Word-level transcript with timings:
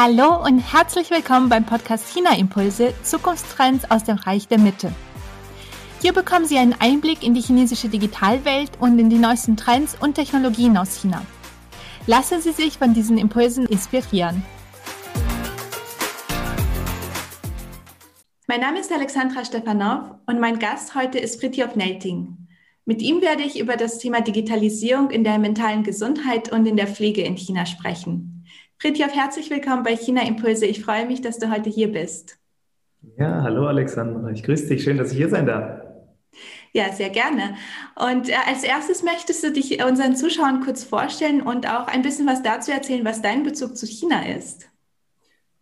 Hallo 0.00 0.40
und 0.44 0.60
herzlich 0.60 1.10
willkommen 1.10 1.48
beim 1.48 1.66
Podcast 1.66 2.14
China 2.14 2.38
Impulse 2.38 2.94
Zukunftstrends 3.02 3.90
aus 3.90 4.04
dem 4.04 4.16
Reich 4.16 4.46
der 4.46 4.60
Mitte. 4.60 4.92
Hier 6.00 6.12
bekommen 6.12 6.46
Sie 6.46 6.56
einen 6.56 6.76
Einblick 6.78 7.24
in 7.24 7.34
die 7.34 7.40
chinesische 7.40 7.88
Digitalwelt 7.88 8.70
und 8.78 8.96
in 9.00 9.10
die 9.10 9.18
neuesten 9.18 9.56
Trends 9.56 9.96
und 9.98 10.14
Technologien 10.14 10.76
aus 10.76 11.00
China. 11.00 11.26
Lassen 12.06 12.40
Sie 12.40 12.52
sich 12.52 12.78
von 12.78 12.94
diesen 12.94 13.18
Impulsen 13.18 13.66
inspirieren. 13.66 14.44
Mein 18.46 18.60
Name 18.60 18.78
ist 18.78 18.92
Alexandra 18.92 19.44
Stefanov 19.44 20.14
und 20.26 20.38
mein 20.38 20.60
Gast 20.60 20.94
heute 20.94 21.18
ist 21.18 21.40
Fritjof 21.40 21.74
Nelting. 21.74 22.46
Mit 22.84 23.02
ihm 23.02 23.20
werde 23.20 23.42
ich 23.42 23.58
über 23.58 23.76
das 23.76 23.98
Thema 23.98 24.20
Digitalisierung 24.20 25.10
in 25.10 25.24
der 25.24 25.40
mentalen 25.40 25.82
Gesundheit 25.82 26.52
und 26.52 26.66
in 26.66 26.76
der 26.76 26.86
Pflege 26.86 27.22
in 27.22 27.36
China 27.36 27.66
sprechen. 27.66 28.37
Fritjof, 28.80 29.12
herzlich 29.12 29.50
willkommen 29.50 29.82
bei 29.82 29.96
China 29.96 30.24
Impulse. 30.24 30.64
Ich 30.64 30.84
freue 30.84 31.04
mich, 31.04 31.20
dass 31.20 31.40
du 31.40 31.50
heute 31.50 31.68
hier 31.68 31.90
bist. 31.90 32.38
Ja, 33.16 33.42
hallo 33.42 33.66
Alexandra. 33.66 34.30
Ich 34.30 34.44
grüße 34.44 34.68
dich. 34.68 34.84
Schön, 34.84 34.98
dass 34.98 35.10
ich 35.10 35.16
hier 35.16 35.28
sein 35.28 35.46
darf. 35.46 35.82
Ja, 36.72 36.92
sehr 36.92 37.10
gerne. 37.10 37.56
Und 37.96 38.28
äh, 38.28 38.34
als 38.46 38.62
erstes 38.62 39.02
möchtest 39.02 39.42
du 39.42 39.50
dich 39.50 39.82
unseren 39.82 40.14
Zuschauern 40.14 40.60
kurz 40.60 40.84
vorstellen 40.84 41.42
und 41.42 41.68
auch 41.68 41.88
ein 41.88 42.02
bisschen 42.02 42.28
was 42.28 42.44
dazu 42.44 42.70
erzählen, 42.70 43.04
was 43.04 43.20
dein 43.20 43.42
Bezug 43.42 43.76
zu 43.76 43.84
China 43.84 44.24
ist. 44.28 44.70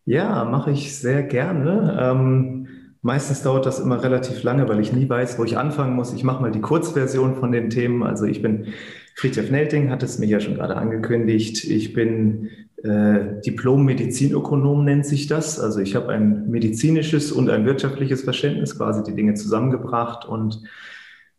Ja, 0.05 0.45
mache 0.45 0.73
ich 0.73 0.99
sehr 0.99 1.23
gerne. 1.23 1.99
Ähm, 1.99 2.69
meistens 3.01 3.43
dauert 3.43 3.65
das 3.65 3.81
immer 3.81 4.03
relativ 4.03 4.43
lange, 4.43 4.69
weil 4.69 4.81
ich 4.81 4.93
nie 4.93 5.09
weiß, 5.09 5.39
wo 5.39 5.45
ich 5.45 5.57
anfangen 5.57 5.97
muss. 5.97 6.13
Ich 6.13 6.23
mache 6.23 6.43
mal 6.43 6.53
die 6.53 6.61
Kurzversion 6.61 7.37
von 7.37 7.51
den 7.51 7.71
Themen. 7.71 8.03
Also 8.03 8.27
ich 8.27 8.43
bin 8.43 8.75
Friedhof 9.15 9.51
Nelting, 9.51 9.89
hat 9.89 10.03
es 10.03 10.19
mir 10.19 10.27
ja 10.27 10.39
schon 10.39 10.57
gerade 10.57 10.77
angekündigt. 10.77 11.65
Ich 11.65 11.95
bin 11.95 12.51
äh, 12.83 13.41
Diplom-Medizinökonom 13.45 14.85
nennt 14.85 15.07
sich 15.07 15.27
das. 15.27 15.59
Also 15.59 15.81
ich 15.81 15.95
habe 15.95 16.11
ein 16.11 16.49
medizinisches 16.51 17.33
und 17.33 17.51
ein 17.51 17.65
wirtschaftliches 17.65 18.23
Verständnis, 18.23 18.77
quasi 18.77 19.03
die 19.03 19.15
Dinge 19.15 19.35
zusammengebracht. 19.35 20.27
Und 20.27 20.63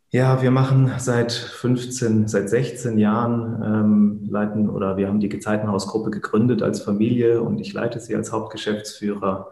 ja, 0.10 0.42
wir 0.42 0.52
machen 0.52 0.92
seit 0.98 1.32
15, 1.32 2.28
seit 2.28 2.50
16 2.50 2.98
Jahren 2.98 3.62
ähm, 3.64 4.30
leiten 4.30 4.70
oder 4.70 4.98
wir 4.98 5.08
haben 5.08 5.20
die 5.20 5.30
Gezeitenhausgruppe 5.30 6.12
gegründet 6.12 6.64
als 6.64 6.82
Familie 6.82 7.42
und 7.42 7.60
ich 7.60 7.74
leite 7.74 8.00
sie 8.00 8.16
als 8.16 8.32
Hauptgeschäftsführer. 8.32 9.50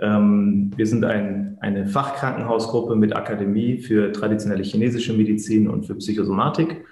Ähm, 0.00 0.72
wir 0.76 0.86
sind 0.86 1.04
ein, 1.04 1.56
eine 1.60 1.86
Fachkrankenhausgruppe 1.86 2.96
mit 2.96 3.14
Akademie 3.14 3.78
für 3.78 4.12
traditionelle 4.12 4.64
chinesische 4.64 5.12
Medizin 5.12 5.68
und 5.68 5.86
für 5.86 5.94
Psychosomatik. 5.94 6.84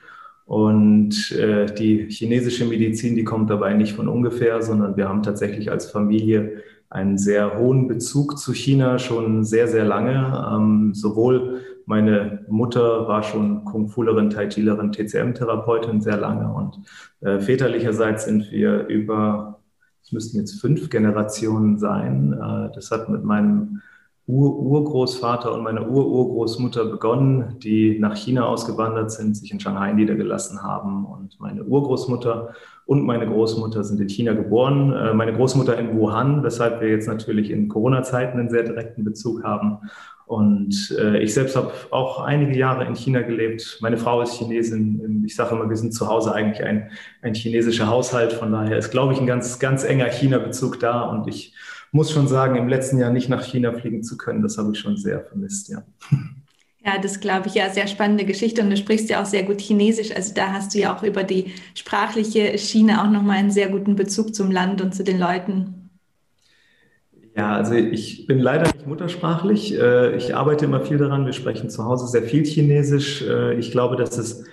Und 0.50 1.30
äh, 1.30 1.72
die 1.72 2.10
chinesische 2.10 2.64
Medizin, 2.64 3.14
die 3.14 3.22
kommt 3.22 3.50
dabei 3.50 3.72
nicht 3.74 3.92
von 3.92 4.08
ungefähr, 4.08 4.62
sondern 4.62 4.96
wir 4.96 5.08
haben 5.08 5.22
tatsächlich 5.22 5.70
als 5.70 5.88
Familie 5.88 6.64
einen 6.88 7.18
sehr 7.18 7.56
hohen 7.56 7.86
Bezug 7.86 8.36
zu 8.36 8.52
China 8.52 8.98
schon 8.98 9.44
sehr, 9.44 9.68
sehr 9.68 9.84
lange. 9.84 10.44
Ähm, 10.52 10.92
sowohl 10.92 11.60
meine 11.86 12.44
Mutter 12.48 13.06
war 13.06 13.22
schon 13.22 13.64
Kung-Fulerin, 13.64 14.30
Tai 14.30 14.48
Chilerin, 14.48 14.90
TCM-Therapeutin 14.90 16.00
sehr 16.00 16.16
lange 16.16 16.52
und 16.52 16.80
äh, 17.20 17.38
väterlicherseits 17.38 18.24
sind 18.24 18.50
wir 18.50 18.88
über, 18.88 19.60
es 20.02 20.10
müssten 20.10 20.36
jetzt 20.36 20.60
fünf 20.60 20.90
Generationen 20.90 21.78
sein. 21.78 22.32
Äh, 22.32 22.74
das 22.74 22.90
hat 22.90 23.08
mit 23.08 23.22
meinem 23.22 23.82
Ur-Urgroßvater 24.30 25.52
und 25.52 25.62
meiner 25.62 25.88
Ur-Urgroßmutter 25.88 26.84
begonnen, 26.84 27.56
die 27.58 27.98
nach 27.98 28.16
China 28.16 28.46
ausgewandert 28.46 29.10
sind, 29.10 29.36
sich 29.36 29.50
in 29.52 29.60
Shanghai 29.60 29.92
niedergelassen 29.92 30.62
haben. 30.62 31.04
Und 31.04 31.38
meine 31.40 31.64
Urgroßmutter 31.64 32.54
und 32.86 33.04
meine 33.04 33.26
Großmutter 33.26 33.84
sind 33.84 34.00
in 34.00 34.08
China 34.08 34.32
geboren. 34.32 34.92
Äh, 34.92 35.14
meine 35.14 35.32
Großmutter 35.32 35.76
in 35.78 35.96
Wuhan, 35.96 36.42
weshalb 36.42 36.80
wir 36.80 36.88
jetzt 36.88 37.08
natürlich 37.08 37.50
in 37.50 37.68
Corona-Zeiten 37.68 38.38
einen 38.38 38.50
sehr 38.50 38.62
direkten 38.62 39.04
Bezug 39.04 39.42
haben. 39.42 39.78
Und 40.26 40.96
äh, 40.96 41.18
ich 41.18 41.34
selbst 41.34 41.56
habe 41.56 41.72
auch 41.90 42.20
einige 42.20 42.56
Jahre 42.56 42.84
in 42.84 42.94
China 42.94 43.22
gelebt. 43.22 43.78
Meine 43.80 43.96
Frau 43.96 44.22
ist 44.22 44.34
Chinesin. 44.34 45.24
Ich 45.26 45.34
sage 45.34 45.56
immer, 45.56 45.68
wir 45.68 45.76
sind 45.76 45.92
zu 45.92 46.06
Hause 46.06 46.32
eigentlich 46.32 46.64
ein, 46.64 46.90
ein 47.20 47.34
chinesischer 47.34 47.88
Haushalt. 47.88 48.32
Von 48.32 48.52
daher 48.52 48.78
ist, 48.78 48.92
glaube 48.92 49.12
ich, 49.12 49.20
ein 49.20 49.26
ganz, 49.26 49.58
ganz 49.58 49.82
enger 49.82 50.06
China-Bezug 50.06 50.78
da. 50.78 51.02
Und 51.02 51.26
ich 51.26 51.52
muss 51.92 52.10
schon 52.10 52.28
sagen, 52.28 52.56
im 52.56 52.68
letzten 52.68 52.98
Jahr 52.98 53.10
nicht 53.10 53.28
nach 53.28 53.44
China 53.44 53.72
fliegen 53.72 54.02
zu 54.02 54.16
können, 54.16 54.42
das 54.42 54.58
habe 54.58 54.72
ich 54.72 54.78
schon 54.78 54.96
sehr 54.96 55.20
vermisst, 55.20 55.68
ja. 55.68 55.82
Ja, 56.84 56.98
das 56.98 57.20
glaube 57.20 57.48
ich 57.48 57.54
ja, 57.54 57.68
sehr 57.68 57.86
spannende 57.86 58.24
Geschichte 58.24 58.62
und 58.62 58.70
du 58.70 58.76
sprichst 58.76 59.10
ja 59.10 59.20
auch 59.20 59.26
sehr 59.26 59.42
gut 59.42 59.60
Chinesisch. 59.60 60.16
Also 60.16 60.32
da 60.32 60.52
hast 60.52 60.74
du 60.74 60.78
ja 60.78 60.96
auch 60.96 61.02
über 61.02 61.24
die 61.24 61.52
sprachliche 61.74 62.56
Schiene 62.56 63.02
auch 63.02 63.10
nochmal 63.10 63.36
einen 63.36 63.50
sehr 63.50 63.68
guten 63.68 63.96
Bezug 63.96 64.34
zum 64.34 64.50
Land 64.50 64.80
und 64.80 64.94
zu 64.94 65.04
den 65.04 65.18
Leuten. 65.18 65.90
Ja, 67.36 67.54
also 67.54 67.74
ich 67.74 68.26
bin 68.26 68.38
leider 68.38 68.72
nicht 68.72 68.86
muttersprachlich. 68.86 69.78
Äh, 69.78 70.16
ich 70.16 70.34
arbeite 70.34 70.64
immer 70.64 70.80
viel 70.80 70.96
daran. 70.96 71.26
Wir 71.26 71.32
sprechen 71.32 71.70
zu 71.70 71.84
Hause 71.84 72.06
sehr 72.06 72.22
viel 72.22 72.44
Chinesisch. 72.44 73.22
Äh, 73.22 73.58
ich 73.58 73.70
glaube, 73.70 73.96
dass 73.96 74.16
es 74.16 74.44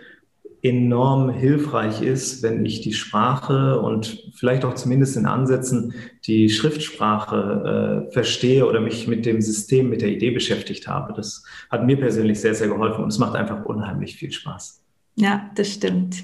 enorm 0.64 1.30
hilfreich 1.30 2.02
ist, 2.02 2.42
wenn 2.44 2.66
ich 2.66 2.82
die 2.82 2.94
Sprache 2.94 3.80
und 3.80 4.32
vielleicht 4.36 4.66
auch 4.66 4.74
zumindest 4.74 5.16
in 5.16 5.26
Ansätzen 5.26 5.94
die 6.26 6.50
Schriftsprache 6.50 8.08
äh, 8.08 8.12
verstehe 8.12 8.66
oder 8.66 8.80
mich 8.80 9.08
mit 9.08 9.26
dem 9.26 9.42
System, 9.42 9.90
mit 9.90 10.02
der 10.02 10.10
Idee 10.10 10.32
beschäftigt 10.32 10.88
habe. 10.88 11.14
Das 11.14 11.44
hat 11.70 11.86
mir 11.86 11.98
persönlich 11.98 12.40
sehr, 12.40 12.56
sehr 12.56 12.68
geholfen 12.68 13.04
und 13.04 13.10
es 13.10 13.20
macht 13.20 13.36
einfach 13.36 13.66
unheimlich 13.66 14.16
viel 14.16 14.32
Spaß. 14.32 14.82
Ja, 15.16 15.50
das 15.56 15.74
stimmt. 15.74 16.24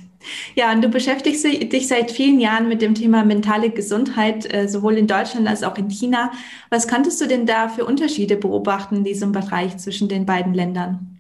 Ja, 0.55 0.71
und 0.71 0.81
du 0.83 0.87
beschäftigst 0.87 1.43
dich 1.43 1.87
seit 1.87 2.11
vielen 2.11 2.39
Jahren 2.39 2.69
mit 2.69 2.81
dem 2.81 2.95
Thema 2.95 3.25
mentale 3.25 3.69
Gesundheit, 3.69 4.51
äh, 4.53 4.67
sowohl 4.67 4.97
in 4.97 5.07
Deutschland 5.07 5.47
als 5.47 5.63
auch 5.63 5.77
in 5.77 5.89
China. 5.89 6.31
Was 6.69 6.87
konntest 6.87 7.19
du 7.19 7.27
denn 7.27 7.45
da 7.45 7.67
für 7.67 7.85
Unterschiede 7.85 8.37
beobachten 8.37 8.97
in 8.97 9.03
diesem 9.03 9.31
Bereich 9.31 9.77
zwischen 9.77 10.07
den 10.07 10.25
beiden 10.25 10.53
Ländern? 10.53 11.12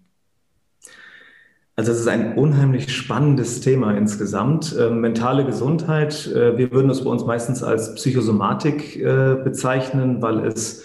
Also 1.75 1.91
es 1.91 2.01
ist 2.01 2.07
ein 2.07 2.37
unheimlich 2.37 2.95
spannendes 2.95 3.61
Thema 3.61 3.97
insgesamt. 3.97 4.75
Äh, 4.77 4.91
mentale 4.91 5.43
Gesundheit, 5.43 6.27
äh, 6.27 6.55
wir 6.57 6.71
würden 6.71 6.91
es 6.91 7.03
bei 7.03 7.09
uns 7.09 7.25
meistens 7.25 7.63
als 7.63 7.95
Psychosomatik 7.95 8.97
äh, 8.97 9.37
bezeichnen, 9.43 10.21
weil 10.21 10.45
es 10.45 10.83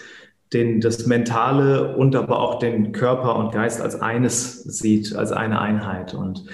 den, 0.51 0.81
das 0.81 1.05
Mentale 1.05 1.95
und 1.95 2.15
aber 2.15 2.39
auch 2.39 2.57
den 2.57 2.91
Körper 2.91 3.35
und 3.35 3.51
Geist 3.51 3.81
als 3.81 4.01
eines 4.01 4.63
sieht, 4.63 5.15
als 5.15 5.31
eine 5.31 5.61
Einheit. 5.61 6.15
Und 6.15 6.45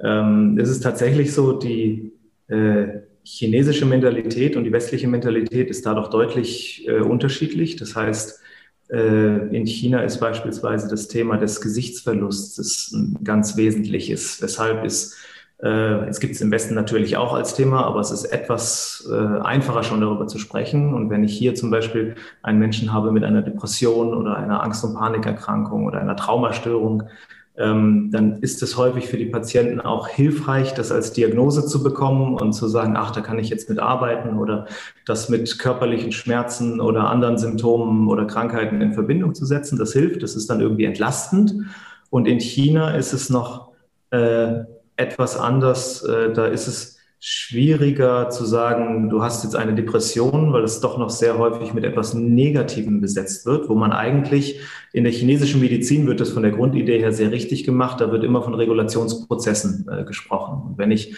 ähm, 0.00 0.56
es 0.60 0.68
ist 0.68 0.84
tatsächlich 0.84 1.34
so, 1.34 1.58
die 1.58 2.12
äh, 2.46 3.00
chinesische 3.24 3.86
Mentalität 3.86 4.56
und 4.56 4.64
die 4.64 4.72
westliche 4.72 5.08
Mentalität 5.08 5.68
ist 5.68 5.84
da 5.84 5.94
doch 5.94 6.10
deutlich 6.10 6.86
äh, 6.86 7.00
unterschiedlich. 7.00 7.74
Das 7.74 7.96
heißt, 7.96 8.40
in 8.92 9.66
China 9.66 10.00
ist 10.02 10.18
beispielsweise 10.18 10.88
das 10.88 11.06
Thema 11.06 11.36
des 11.36 11.60
Gesichtsverlusts 11.60 12.92
ein 12.92 13.18
ganz 13.22 13.56
wesentliches. 13.56 14.42
Weshalb 14.42 14.84
ist, 14.84 15.16
äh, 15.62 16.08
es 16.08 16.20
gibt 16.20 16.34
es 16.34 16.40
im 16.40 16.50
Westen 16.50 16.74
natürlich 16.74 17.16
auch 17.16 17.34
als 17.34 17.54
Thema, 17.54 17.84
aber 17.84 18.00
es 18.00 18.10
ist 18.10 18.24
etwas 18.24 19.08
äh, 19.10 19.40
einfacher 19.42 19.82
schon 19.82 20.00
darüber 20.00 20.26
zu 20.26 20.38
sprechen. 20.38 20.94
Und 20.94 21.10
wenn 21.10 21.22
ich 21.22 21.36
hier 21.36 21.54
zum 21.54 21.70
Beispiel 21.70 22.14
einen 22.42 22.58
Menschen 22.58 22.92
habe 22.92 23.12
mit 23.12 23.24
einer 23.24 23.42
Depression 23.42 24.14
oder 24.14 24.36
einer 24.36 24.62
Angst- 24.62 24.84
und 24.84 24.94
Panikerkrankung 24.94 25.86
oder 25.86 26.00
einer 26.00 26.16
Traumastörung, 26.16 27.04
dann 27.60 28.38
ist 28.40 28.62
es 28.62 28.78
häufig 28.78 29.08
für 29.08 29.18
die 29.18 29.26
Patienten 29.26 29.80
auch 29.80 30.08
hilfreich, 30.08 30.72
das 30.72 30.90
als 30.90 31.12
Diagnose 31.12 31.66
zu 31.66 31.82
bekommen 31.82 32.38
und 32.38 32.54
zu 32.54 32.68
sagen, 32.68 32.94
ach, 32.96 33.10
da 33.10 33.20
kann 33.20 33.38
ich 33.38 33.50
jetzt 33.50 33.68
mit 33.68 33.78
arbeiten 33.78 34.38
oder 34.38 34.66
das 35.04 35.28
mit 35.28 35.58
körperlichen 35.58 36.10
Schmerzen 36.10 36.80
oder 36.80 37.10
anderen 37.10 37.36
Symptomen 37.36 38.08
oder 38.08 38.24
Krankheiten 38.24 38.80
in 38.80 38.94
Verbindung 38.94 39.34
zu 39.34 39.44
setzen. 39.44 39.78
Das 39.78 39.92
hilft, 39.92 40.22
das 40.22 40.36
ist 40.36 40.48
dann 40.48 40.60
irgendwie 40.62 40.84
entlastend. 40.84 41.52
Und 42.08 42.26
in 42.26 42.40
China 42.40 42.96
ist 42.96 43.12
es 43.12 43.28
noch 43.28 43.72
äh, 44.10 44.64
etwas 44.96 45.36
anders. 45.36 46.02
Äh, 46.02 46.32
da 46.32 46.46
ist 46.46 46.66
es 46.66 46.99
schwieriger 47.22 48.30
zu 48.30 48.46
sagen, 48.46 49.10
du 49.10 49.22
hast 49.22 49.44
jetzt 49.44 49.54
eine 49.54 49.74
Depression, 49.74 50.54
weil 50.54 50.64
es 50.64 50.80
doch 50.80 50.96
noch 50.96 51.10
sehr 51.10 51.36
häufig 51.36 51.74
mit 51.74 51.84
etwas 51.84 52.14
Negativem 52.14 53.02
besetzt 53.02 53.44
wird, 53.44 53.68
wo 53.68 53.74
man 53.74 53.92
eigentlich 53.92 54.58
in 54.94 55.04
der 55.04 55.12
chinesischen 55.12 55.60
Medizin 55.60 56.06
wird 56.06 56.20
das 56.20 56.30
von 56.30 56.42
der 56.42 56.52
Grundidee 56.52 56.98
her 56.98 57.12
sehr 57.12 57.30
richtig 57.30 57.64
gemacht. 57.64 58.00
Da 58.00 58.10
wird 58.10 58.24
immer 58.24 58.42
von 58.42 58.54
Regulationsprozessen 58.54 59.86
äh, 59.92 60.04
gesprochen. 60.04 60.70
Und 60.70 60.78
wenn 60.78 60.90
ich 60.90 61.14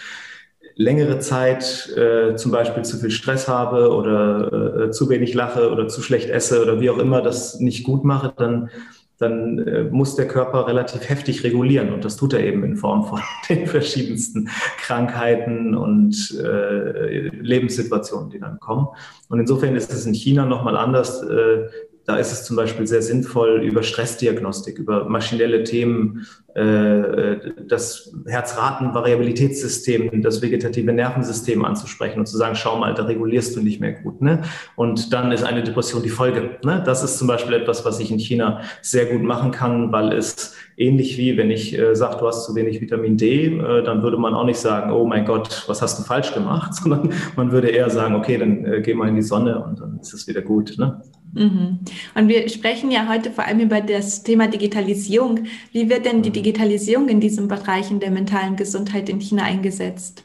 längere 0.75 1.19
Zeit 1.19 1.89
äh, 1.95 2.35
zum 2.35 2.51
Beispiel 2.51 2.83
zu 2.83 2.97
viel 2.97 3.11
Stress 3.11 3.47
habe 3.47 3.95
oder 3.95 4.87
äh, 4.87 4.91
zu 4.91 5.09
wenig 5.09 5.33
lache 5.33 5.71
oder 5.71 5.87
zu 5.87 6.01
schlecht 6.01 6.29
esse 6.29 6.61
oder 6.61 6.81
wie 6.81 6.89
auch 6.89 6.97
immer 6.97 7.21
das 7.21 7.61
nicht 7.61 7.85
gut 7.85 8.03
mache, 8.03 8.33
dann 8.35 8.69
dann 9.17 9.59
äh, 9.59 9.83
muss 9.83 10.15
der 10.15 10.27
Körper 10.27 10.67
relativ 10.67 11.07
heftig 11.09 11.43
regulieren. 11.43 11.93
Und 11.93 12.03
das 12.03 12.17
tut 12.17 12.33
er 12.33 12.43
eben 12.43 12.63
in 12.63 12.75
Form 12.75 13.05
von 13.05 13.21
den 13.49 13.67
verschiedensten 13.67 14.49
Krankheiten 14.77 15.75
und 15.75 16.37
äh, 16.41 17.29
Lebenssituationen, 17.29 18.29
die 18.29 18.39
dann 18.39 18.59
kommen. 18.59 18.87
Und 19.29 19.39
insofern 19.39 19.75
ist 19.75 19.93
es 19.93 20.05
in 20.05 20.13
China 20.13 20.45
nochmal 20.45 20.77
anders. 20.77 21.21
Äh, 21.23 21.67
da 22.05 22.17
ist 22.17 22.33
es 22.33 22.43
zum 22.43 22.57
Beispiel 22.57 22.85
sehr 22.85 23.01
sinnvoll, 23.01 23.61
über 23.61 23.81
Stressdiagnostik, 23.81 24.77
über 24.77 25.07
maschinelle 25.07 25.63
Themen, 25.63 26.25
äh, 26.53 27.51
das 27.67 28.13
Herzratenvariabilitätssystem, 28.27 30.21
das 30.21 30.41
vegetative 30.41 30.91
Nervensystem 30.91 31.63
anzusprechen 31.63 32.19
und 32.19 32.25
zu 32.25 32.37
sagen, 32.37 32.55
schau 32.55 32.77
mal, 32.77 32.93
da 32.93 33.05
regulierst 33.05 33.55
du 33.55 33.61
nicht 33.61 33.79
mehr 33.79 33.93
gut. 33.93 34.21
Ne? 34.21 34.41
Und 34.75 35.13
dann 35.13 35.31
ist 35.31 35.43
eine 35.43 35.63
Depression 35.63 36.03
die 36.03 36.09
Folge. 36.09 36.57
Ne? 36.65 36.83
Das 36.85 37.03
ist 37.03 37.17
zum 37.17 37.27
Beispiel 37.27 37.53
etwas, 37.53 37.85
was 37.85 37.99
ich 38.01 38.11
in 38.11 38.19
China 38.19 38.61
sehr 38.81 39.05
gut 39.05 39.23
machen 39.23 39.51
kann, 39.51 39.93
weil 39.93 40.11
es 40.11 40.55
ähnlich 40.75 41.17
wie, 41.17 41.37
wenn 41.37 41.51
ich 41.51 41.77
äh, 41.77 41.95
sage, 41.95 42.17
du 42.19 42.27
hast 42.27 42.45
zu 42.45 42.53
wenig 42.53 42.81
Vitamin 42.81 43.15
D, 43.15 43.45
äh, 43.45 43.83
dann 43.83 44.03
würde 44.03 44.17
man 44.17 44.33
auch 44.33 44.45
nicht 44.45 44.59
sagen, 44.59 44.91
oh 44.91 45.05
mein 45.05 45.25
Gott, 45.25 45.63
was 45.67 45.81
hast 45.81 45.99
du 45.99 46.03
falsch 46.03 46.33
gemacht, 46.33 46.73
sondern 46.75 47.11
man 47.37 47.51
würde 47.53 47.69
eher 47.69 47.89
sagen, 47.89 48.15
okay, 48.15 48.37
dann 48.37 48.65
äh, 48.65 48.81
geh 48.81 48.93
mal 48.93 49.07
in 49.07 49.15
die 49.15 49.21
Sonne 49.21 49.63
und 49.63 49.79
dann 49.79 49.99
ist 50.01 50.13
es 50.13 50.27
wieder 50.27 50.41
gut. 50.41 50.77
Ne? 50.77 51.01
Mhm. 51.33 51.79
Und 52.15 52.27
wir 52.27 52.47
sprechen 52.49 52.91
ja 52.91 53.07
heute 53.09 53.31
vor 53.31 53.45
allem 53.45 53.59
über 53.59 53.81
das 53.81 54.23
Thema 54.23 54.47
Digitalisierung. 54.47 55.45
Wie 55.71 55.89
wird 55.89 56.05
denn 56.05 56.21
die 56.21 56.29
mhm. 56.29 56.33
Digitalisierung 56.33 57.09
in 57.09 57.19
diesem 57.19 57.47
Bereich 57.47 57.91
in 57.91 57.99
der 57.99 58.11
mentalen 58.11 58.55
Gesundheit 58.55 59.09
in 59.09 59.19
China 59.19 59.43
eingesetzt? 59.43 60.23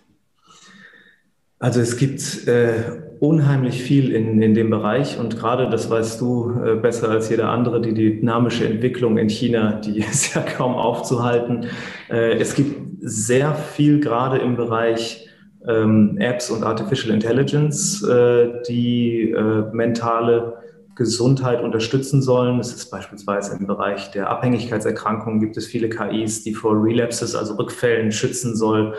Also 1.60 1.80
es 1.80 1.96
gibt 1.96 2.46
äh, 2.46 2.84
unheimlich 3.18 3.82
viel 3.82 4.12
in, 4.12 4.40
in 4.40 4.54
dem 4.54 4.70
Bereich 4.70 5.18
und 5.18 5.36
gerade, 5.36 5.68
das 5.68 5.90
weißt 5.90 6.20
du 6.20 6.52
äh, 6.52 6.76
besser 6.76 7.08
als 7.10 7.30
jeder 7.30 7.48
andere, 7.48 7.80
die, 7.80 7.94
die 7.94 8.20
dynamische 8.20 8.64
Entwicklung 8.64 9.18
in 9.18 9.28
China, 9.28 9.80
die 9.80 9.98
ist 10.10 10.34
ja 10.34 10.42
kaum 10.42 10.74
aufzuhalten. 10.74 11.66
Äh, 12.10 12.38
es 12.38 12.54
gibt 12.54 12.76
sehr 13.00 13.54
viel 13.54 13.98
gerade 13.98 14.38
im 14.38 14.56
Bereich 14.56 15.28
ähm, 15.66 16.16
Apps 16.18 16.50
und 16.50 16.62
Artificial 16.62 17.12
Intelligence, 17.12 18.02
äh, 18.04 18.62
die 18.68 19.30
äh, 19.30 19.64
mentale 19.72 20.54
Gesundheit 20.98 21.62
unterstützen 21.62 22.22
sollen. 22.22 22.58
Es 22.58 22.74
ist 22.74 22.90
beispielsweise 22.90 23.56
im 23.56 23.68
Bereich 23.68 24.10
der 24.10 24.28
Abhängigkeitserkrankungen 24.30 25.38
gibt 25.38 25.56
es 25.56 25.64
viele 25.64 25.88
KIs, 25.88 26.42
die 26.42 26.54
vor 26.54 26.74
Relapses, 26.74 27.36
also 27.36 27.54
Rückfällen 27.54 28.10
schützen 28.10 28.56
soll. 28.56 28.96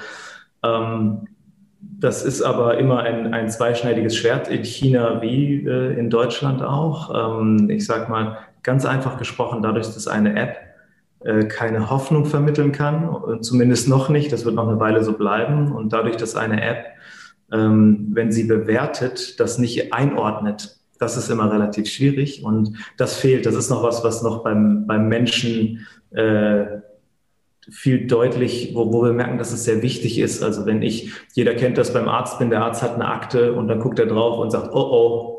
Ähm, 0.63 1.27
das 1.81 2.23
ist 2.23 2.41
aber 2.41 2.77
immer 2.77 3.01
ein, 3.01 3.33
ein 3.33 3.49
zweischneidiges 3.49 4.15
Schwert 4.15 4.47
in 4.47 4.63
China 4.63 5.21
wie 5.21 5.65
äh, 5.65 5.99
in 5.99 6.09
Deutschland 6.09 6.63
auch. 6.63 7.41
Ähm, 7.41 7.69
ich 7.69 7.85
sage 7.85 8.09
mal 8.09 8.37
ganz 8.63 8.85
einfach 8.85 9.17
gesprochen, 9.17 9.61
dadurch, 9.61 9.87
dass 9.87 10.07
eine 10.07 10.39
App 10.39 10.55
äh, 11.19 11.45
keine 11.45 11.89
Hoffnung 11.89 12.25
vermitteln 12.25 12.71
kann, 12.71 13.41
zumindest 13.41 13.89
noch 13.89 14.07
nicht, 14.07 14.31
das 14.31 14.45
wird 14.45 14.55
noch 14.55 14.69
eine 14.69 14.79
Weile 14.79 15.03
so 15.03 15.17
bleiben. 15.17 15.73
Und 15.73 15.91
dadurch, 15.91 16.15
dass 16.15 16.37
eine 16.37 16.61
App, 16.61 16.85
ähm, 17.51 18.07
wenn 18.13 18.31
sie 18.31 18.45
bewertet, 18.45 19.37
das 19.41 19.57
nicht 19.57 19.93
einordnet, 19.93 20.78
das 20.99 21.17
ist 21.17 21.29
immer 21.29 21.51
relativ 21.51 21.89
schwierig 21.89 22.43
und 22.43 22.77
das 22.97 23.17
fehlt. 23.17 23.45
Das 23.45 23.55
ist 23.55 23.69
noch 23.69 23.83
was, 23.83 24.03
was 24.03 24.21
noch 24.21 24.43
beim, 24.43 24.85
beim 24.85 25.07
Menschen 25.07 25.87
äh, 26.11 26.65
viel 27.71 28.07
deutlich, 28.07 28.71
wo, 28.73 28.91
wo 28.91 29.03
wir 29.03 29.13
merken, 29.13 29.37
dass 29.37 29.51
es 29.51 29.63
sehr 29.63 29.81
wichtig 29.81 30.19
ist. 30.19 30.43
Also 30.43 30.65
wenn 30.65 30.81
ich, 30.81 31.11
jeder 31.33 31.55
kennt 31.55 31.77
das 31.77 31.93
beim 31.93 32.09
Arzt 32.09 32.39
bin, 32.39 32.49
der 32.49 32.63
Arzt 32.63 32.81
hat 32.81 32.95
eine 32.95 33.07
Akte 33.07 33.53
und 33.53 33.67
dann 33.67 33.79
guckt 33.79 33.99
er 33.99 34.07
drauf 34.07 34.39
und 34.39 34.51
sagt, 34.51 34.73
oh 34.73 34.89
oh, 34.91 35.35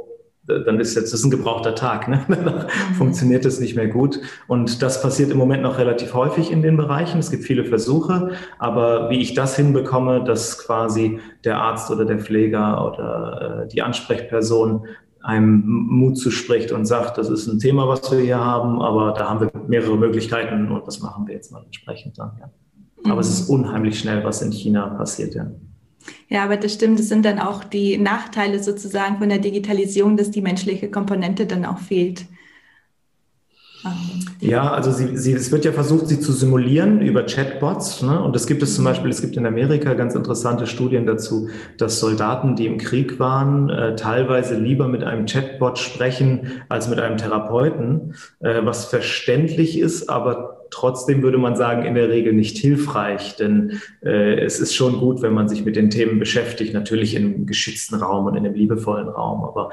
dann 0.46 0.80
ist 0.80 0.96
jetzt 0.96 1.12
das 1.12 1.20
ist 1.20 1.26
ein 1.26 1.30
gebrauchter 1.30 1.74
Tag. 1.74 2.08
Ne? 2.08 2.24
Danach 2.28 2.66
mhm. 2.66 2.94
funktioniert 2.94 3.44
es 3.44 3.60
nicht 3.60 3.76
mehr 3.76 3.88
gut. 3.88 4.20
Und 4.48 4.82
das 4.82 5.02
passiert 5.02 5.30
im 5.30 5.38
Moment 5.38 5.62
noch 5.62 5.78
relativ 5.78 6.14
häufig 6.14 6.50
in 6.50 6.62
den 6.62 6.76
Bereichen. 6.76 7.18
Es 7.18 7.30
gibt 7.30 7.44
viele 7.44 7.64
Versuche, 7.64 8.32
aber 8.58 9.10
wie 9.10 9.20
ich 9.20 9.34
das 9.34 9.56
hinbekomme, 9.56 10.24
dass 10.24 10.58
quasi 10.58 11.20
der 11.44 11.58
Arzt 11.58 11.90
oder 11.90 12.04
der 12.04 12.18
Pfleger 12.18 12.84
oder 12.86 13.62
äh, 13.64 13.68
die 13.68 13.82
Ansprechperson 13.82 14.86
einem 15.22 15.62
Mut 15.66 16.18
zuspricht 16.18 16.72
und 16.72 16.86
sagt, 16.86 17.18
das 17.18 17.28
ist 17.28 17.46
ein 17.46 17.58
Thema, 17.58 17.86
was 17.88 18.10
wir 18.10 18.20
hier 18.20 18.38
haben, 18.38 18.80
aber 18.80 19.12
da 19.12 19.28
haben 19.28 19.40
wir 19.40 19.50
mehrere 19.68 19.96
Möglichkeiten 19.96 20.70
und 20.70 20.86
das 20.86 21.00
machen 21.00 21.26
wir 21.26 21.34
jetzt 21.34 21.52
mal 21.52 21.62
entsprechend 21.64 22.18
dann. 22.18 22.32
Ja. 22.40 22.50
Aber 23.04 23.14
mhm. 23.14 23.20
es 23.20 23.28
ist 23.28 23.48
unheimlich 23.48 23.98
schnell, 23.98 24.24
was 24.24 24.42
in 24.42 24.52
China 24.52 24.88
passiert. 24.88 25.34
Ja. 25.34 25.50
Ja, 26.28 26.44
aber 26.44 26.56
das 26.56 26.74
stimmt. 26.74 26.98
Das 26.98 27.08
sind 27.08 27.24
dann 27.24 27.38
auch 27.38 27.64
die 27.64 27.98
Nachteile 27.98 28.62
sozusagen 28.62 29.18
von 29.18 29.28
der 29.28 29.38
Digitalisierung, 29.38 30.16
dass 30.16 30.30
die 30.30 30.40
menschliche 30.40 30.90
Komponente 30.90 31.46
dann 31.46 31.64
auch 31.64 31.78
fehlt. 31.78 32.24
Ja, 34.40 34.70
also 34.72 34.90
sie, 34.90 35.16
sie, 35.16 35.32
es 35.32 35.52
wird 35.52 35.64
ja 35.64 35.72
versucht, 35.72 36.08
sie 36.08 36.20
zu 36.20 36.32
simulieren 36.32 37.00
über 37.00 37.24
Chatbots. 37.24 38.02
Ne? 38.02 38.20
Und 38.22 38.34
es 38.36 38.46
gibt 38.46 38.62
es 38.62 38.74
zum 38.74 38.84
Beispiel, 38.84 39.10
es 39.10 39.20
gibt 39.20 39.36
in 39.36 39.46
Amerika 39.46 39.94
ganz 39.94 40.14
interessante 40.14 40.66
Studien 40.66 41.06
dazu, 41.06 41.48
dass 41.78 42.00
Soldaten, 42.00 42.56
die 42.56 42.66
im 42.66 42.78
Krieg 42.78 43.18
waren, 43.18 43.70
äh, 43.70 43.96
teilweise 43.96 44.56
lieber 44.56 44.88
mit 44.88 45.04
einem 45.04 45.26
Chatbot 45.26 45.78
sprechen 45.78 46.62
als 46.68 46.88
mit 46.88 47.00
einem 47.00 47.16
Therapeuten, 47.16 48.14
äh, 48.40 48.64
was 48.64 48.86
verständlich 48.86 49.78
ist, 49.78 50.08
aber 50.08 50.66
trotzdem 50.70 51.22
würde 51.22 51.38
man 51.38 51.56
sagen, 51.56 51.84
in 51.84 51.94
der 51.94 52.08
Regel 52.08 52.32
nicht 52.32 52.58
hilfreich, 52.58 53.36
denn 53.36 53.80
äh, 54.02 54.40
es 54.40 54.60
ist 54.60 54.74
schon 54.74 54.98
gut, 54.98 55.20
wenn 55.22 55.32
man 55.32 55.48
sich 55.48 55.64
mit 55.64 55.76
den 55.76 55.90
Themen 55.90 56.18
beschäftigt, 56.18 56.74
natürlich 56.74 57.14
in 57.14 57.24
einem 57.24 57.46
geschützten 57.46 57.96
Raum 57.96 58.26
und 58.26 58.36
in 58.36 58.46
einem 58.46 58.54
liebevollen 58.54 59.08
Raum, 59.08 59.44
aber 59.44 59.70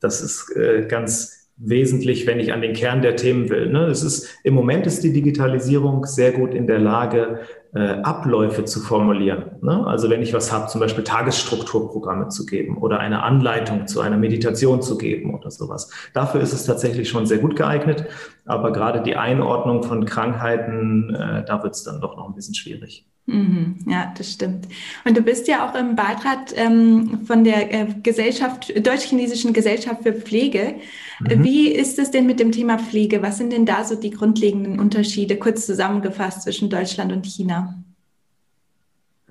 das 0.00 0.20
ist 0.22 0.54
äh, 0.56 0.86
ganz 0.88 1.39
wesentlich, 1.62 2.26
wenn 2.26 2.40
ich 2.40 2.52
an 2.52 2.62
den 2.62 2.72
Kern 2.72 3.02
der 3.02 3.16
Themen 3.16 3.50
will. 3.50 3.68
Ne? 3.68 3.84
Es 3.86 4.02
ist, 4.02 4.28
Im 4.44 4.54
Moment 4.54 4.86
ist 4.86 5.04
die 5.04 5.12
Digitalisierung 5.12 6.06
sehr 6.06 6.32
gut 6.32 6.54
in 6.54 6.66
der 6.66 6.78
Lage, 6.78 7.40
äh, 7.74 8.00
Abläufe 8.02 8.64
zu 8.64 8.80
formulieren. 8.80 9.44
Ne? 9.60 9.86
Also 9.86 10.08
wenn 10.10 10.22
ich 10.22 10.32
was 10.32 10.50
habe, 10.50 10.68
zum 10.68 10.80
Beispiel 10.80 11.04
Tagesstrukturprogramme 11.04 12.28
zu 12.28 12.46
geben 12.46 12.78
oder 12.78 12.98
eine 12.98 13.22
Anleitung 13.22 13.86
zu 13.86 14.00
einer 14.00 14.16
Meditation 14.16 14.80
zu 14.80 14.96
geben 14.96 15.34
oder 15.34 15.50
sowas. 15.50 15.90
Dafür 16.14 16.40
ist 16.40 16.52
es 16.52 16.64
tatsächlich 16.64 17.08
schon 17.08 17.26
sehr 17.26 17.38
gut 17.38 17.56
geeignet. 17.56 18.06
Aber 18.50 18.72
gerade 18.72 19.00
die 19.00 19.16
Einordnung 19.16 19.84
von 19.84 20.04
Krankheiten, 20.04 21.14
äh, 21.14 21.44
da 21.44 21.62
wird 21.62 21.74
es 21.74 21.84
dann 21.84 22.00
doch 22.00 22.16
noch 22.16 22.28
ein 22.28 22.34
bisschen 22.34 22.54
schwierig. 22.54 23.06
Mhm, 23.26 23.76
ja, 23.86 24.12
das 24.18 24.32
stimmt. 24.32 24.66
Und 25.04 25.16
du 25.16 25.22
bist 25.22 25.46
ja 25.46 25.68
auch 25.68 25.74
im 25.76 25.94
Beirat 25.94 26.52
ähm, 26.56 27.20
von 27.26 27.44
der 27.44 27.72
äh, 27.72 27.86
Gesellschaft, 28.02 28.72
Deutsch-Chinesischen 28.84 29.52
Gesellschaft 29.52 30.02
für 30.02 30.12
Pflege. 30.12 30.76
Mhm. 31.20 31.44
Wie 31.44 31.68
ist 31.68 32.00
es 32.00 32.10
denn 32.10 32.26
mit 32.26 32.40
dem 32.40 32.50
Thema 32.50 32.78
Pflege? 32.78 33.22
Was 33.22 33.38
sind 33.38 33.52
denn 33.52 33.66
da 33.66 33.84
so 33.84 33.94
die 33.94 34.10
grundlegenden 34.10 34.80
Unterschiede, 34.80 35.36
kurz 35.36 35.64
zusammengefasst, 35.64 36.42
zwischen 36.42 36.70
Deutschland 36.70 37.12
und 37.12 37.26
China? 37.26 37.84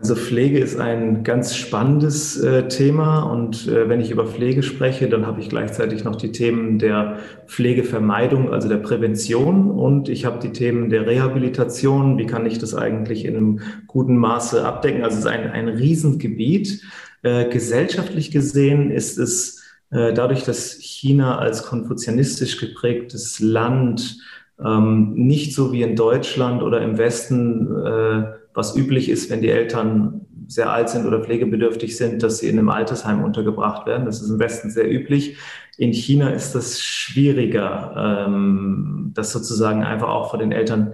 Also 0.02 0.16
Pflege 0.16 0.60
ist 0.60 0.80
ein 0.80 1.26
ganz 1.26 1.58
spannendes 1.58 2.40
äh, 2.40 2.70
Thema 2.70 3.24
und 3.24 3.68
äh, 3.68 3.90
wenn 3.90 4.00
ich 4.00 4.12
über 4.12 4.26
Pflege 4.26 4.64
spreche, 4.64 5.10
dann 5.10 5.28
habe 5.28 5.42
ich 5.42 5.50
gleichzeitig 5.50 6.06
noch 6.06 6.16
die 6.16 6.32
Themen 6.32 6.80
der 6.80 7.18
Pflegevermeidung, 7.48 8.50
also 8.50 8.70
der 8.70 8.78
Prävention 8.78 9.70
und 9.70 10.08
ich 10.08 10.24
habe 10.24 10.40
die 10.40 10.54
Themen 10.54 10.90
der 10.90 11.06
Rehabilitation. 11.06 12.18
Wie 12.18 12.26
kann 12.26 12.46
ich 12.46 12.60
das 12.60 12.76
eigentlich 12.76 13.26
in 13.26 13.36
einem 13.36 13.60
guten 13.88 14.16
Maße 14.16 14.66
abdecken? 14.66 15.04
Also 15.04 15.18
es 15.18 15.26
ist 15.26 15.32
ein, 15.32 15.52
ein 15.52 15.68
Riesengebiet. 15.68 16.82
Äh, 17.22 17.50
gesellschaftlich 17.50 18.32
gesehen 18.32 18.92
ist 18.92 19.18
es 19.18 19.62
äh, 19.92 20.14
dadurch, 20.14 20.46
dass 20.46 20.78
China 20.80 21.40
als 21.40 21.64
konfuzianistisch 21.64 22.58
geprägtes 22.58 23.42
Land 23.42 24.18
ähm, 24.64 25.14
nicht 25.16 25.54
so 25.54 25.74
wie 25.74 25.82
in 25.82 25.98
Deutschland 25.98 26.64
oder 26.64 26.82
im 26.82 26.98
Westen 26.98 27.76
äh, 27.86 28.39
was 28.60 28.76
üblich 28.76 29.08
ist, 29.08 29.30
wenn 29.30 29.42
die 29.42 29.50
Eltern 29.50 30.26
sehr 30.48 30.70
alt 30.70 30.90
sind 30.90 31.06
oder 31.06 31.24
pflegebedürftig 31.24 31.96
sind, 31.96 32.22
dass 32.24 32.40
sie 32.40 32.50
in 32.50 32.60
einem 32.60 32.70
Altersheim 32.70 33.24
untergebracht 33.24 33.88
werden. 33.88 34.06
Das 34.06 34.22
ist 34.22 34.30
im 34.30 34.40
Westen 34.40 34.70
sehr 34.70 34.92
üblich. 34.92 35.38
In 35.78 35.94
China 35.94 36.32
ist 36.32 36.56
das 36.56 36.82
schwieriger, 36.82 38.26
ähm, 38.28 39.12
das 39.16 39.32
sozusagen 39.32 39.84
einfach 39.84 40.10
auch 40.10 40.32
von 40.32 40.42
den 40.42 40.52
Eltern 40.52 40.94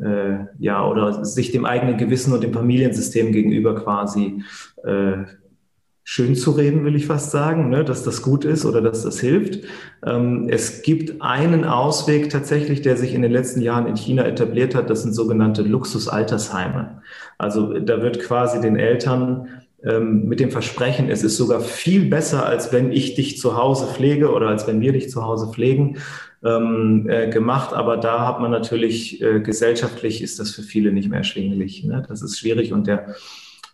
äh, 0.00 0.44
ja 0.60 0.86
oder 0.86 1.24
sich 1.24 1.50
dem 1.50 1.64
eigenen 1.64 1.96
Gewissen 1.96 2.32
und 2.32 2.44
dem 2.44 2.52
Familiensystem 2.52 3.32
gegenüber 3.32 3.74
quasi 3.74 4.44
äh, 4.84 5.24
schön 6.12 6.34
zu 6.34 6.50
reden, 6.50 6.84
will 6.84 6.96
ich 6.96 7.06
fast 7.06 7.30
sagen, 7.30 7.68
ne, 7.68 7.84
dass 7.84 8.02
das 8.02 8.20
gut 8.20 8.44
ist 8.44 8.64
oder 8.64 8.80
dass 8.80 9.04
das 9.04 9.20
hilft. 9.20 9.60
Ähm, 10.04 10.48
es 10.50 10.82
gibt 10.82 11.22
einen 11.22 11.64
Ausweg 11.64 12.30
tatsächlich, 12.30 12.82
der 12.82 12.96
sich 12.96 13.14
in 13.14 13.22
den 13.22 13.30
letzten 13.30 13.62
Jahren 13.62 13.86
in 13.86 13.94
China 13.94 14.24
etabliert 14.24 14.74
hat. 14.74 14.90
Das 14.90 15.04
sind 15.04 15.12
sogenannte 15.12 15.62
Luxusaltersheime. 15.62 17.00
Also 17.38 17.78
da 17.78 18.02
wird 18.02 18.18
quasi 18.18 18.60
den 18.60 18.74
Eltern 18.74 19.46
ähm, 19.84 20.24
mit 20.24 20.40
dem 20.40 20.50
Versprechen, 20.50 21.08
es 21.08 21.22
ist 21.22 21.36
sogar 21.36 21.60
viel 21.60 22.06
besser, 22.06 22.44
als 22.44 22.72
wenn 22.72 22.90
ich 22.90 23.14
dich 23.14 23.38
zu 23.38 23.56
Hause 23.56 23.86
pflege 23.86 24.32
oder 24.32 24.48
als 24.48 24.66
wenn 24.66 24.80
wir 24.80 24.92
dich 24.92 25.10
zu 25.10 25.22
Hause 25.22 25.52
pflegen, 25.52 25.98
ähm, 26.44 27.06
äh, 27.08 27.30
gemacht. 27.30 27.72
Aber 27.72 27.96
da 27.96 28.26
hat 28.26 28.40
man 28.40 28.50
natürlich 28.50 29.22
äh, 29.22 29.38
gesellschaftlich 29.38 30.22
ist 30.22 30.40
das 30.40 30.50
für 30.50 30.62
viele 30.62 30.90
nicht 30.90 31.08
mehr 31.08 31.18
erschwinglich. 31.18 31.84
Ne? 31.84 32.02
Das 32.08 32.20
ist 32.20 32.36
schwierig 32.36 32.72
und 32.72 32.88
der 32.88 33.14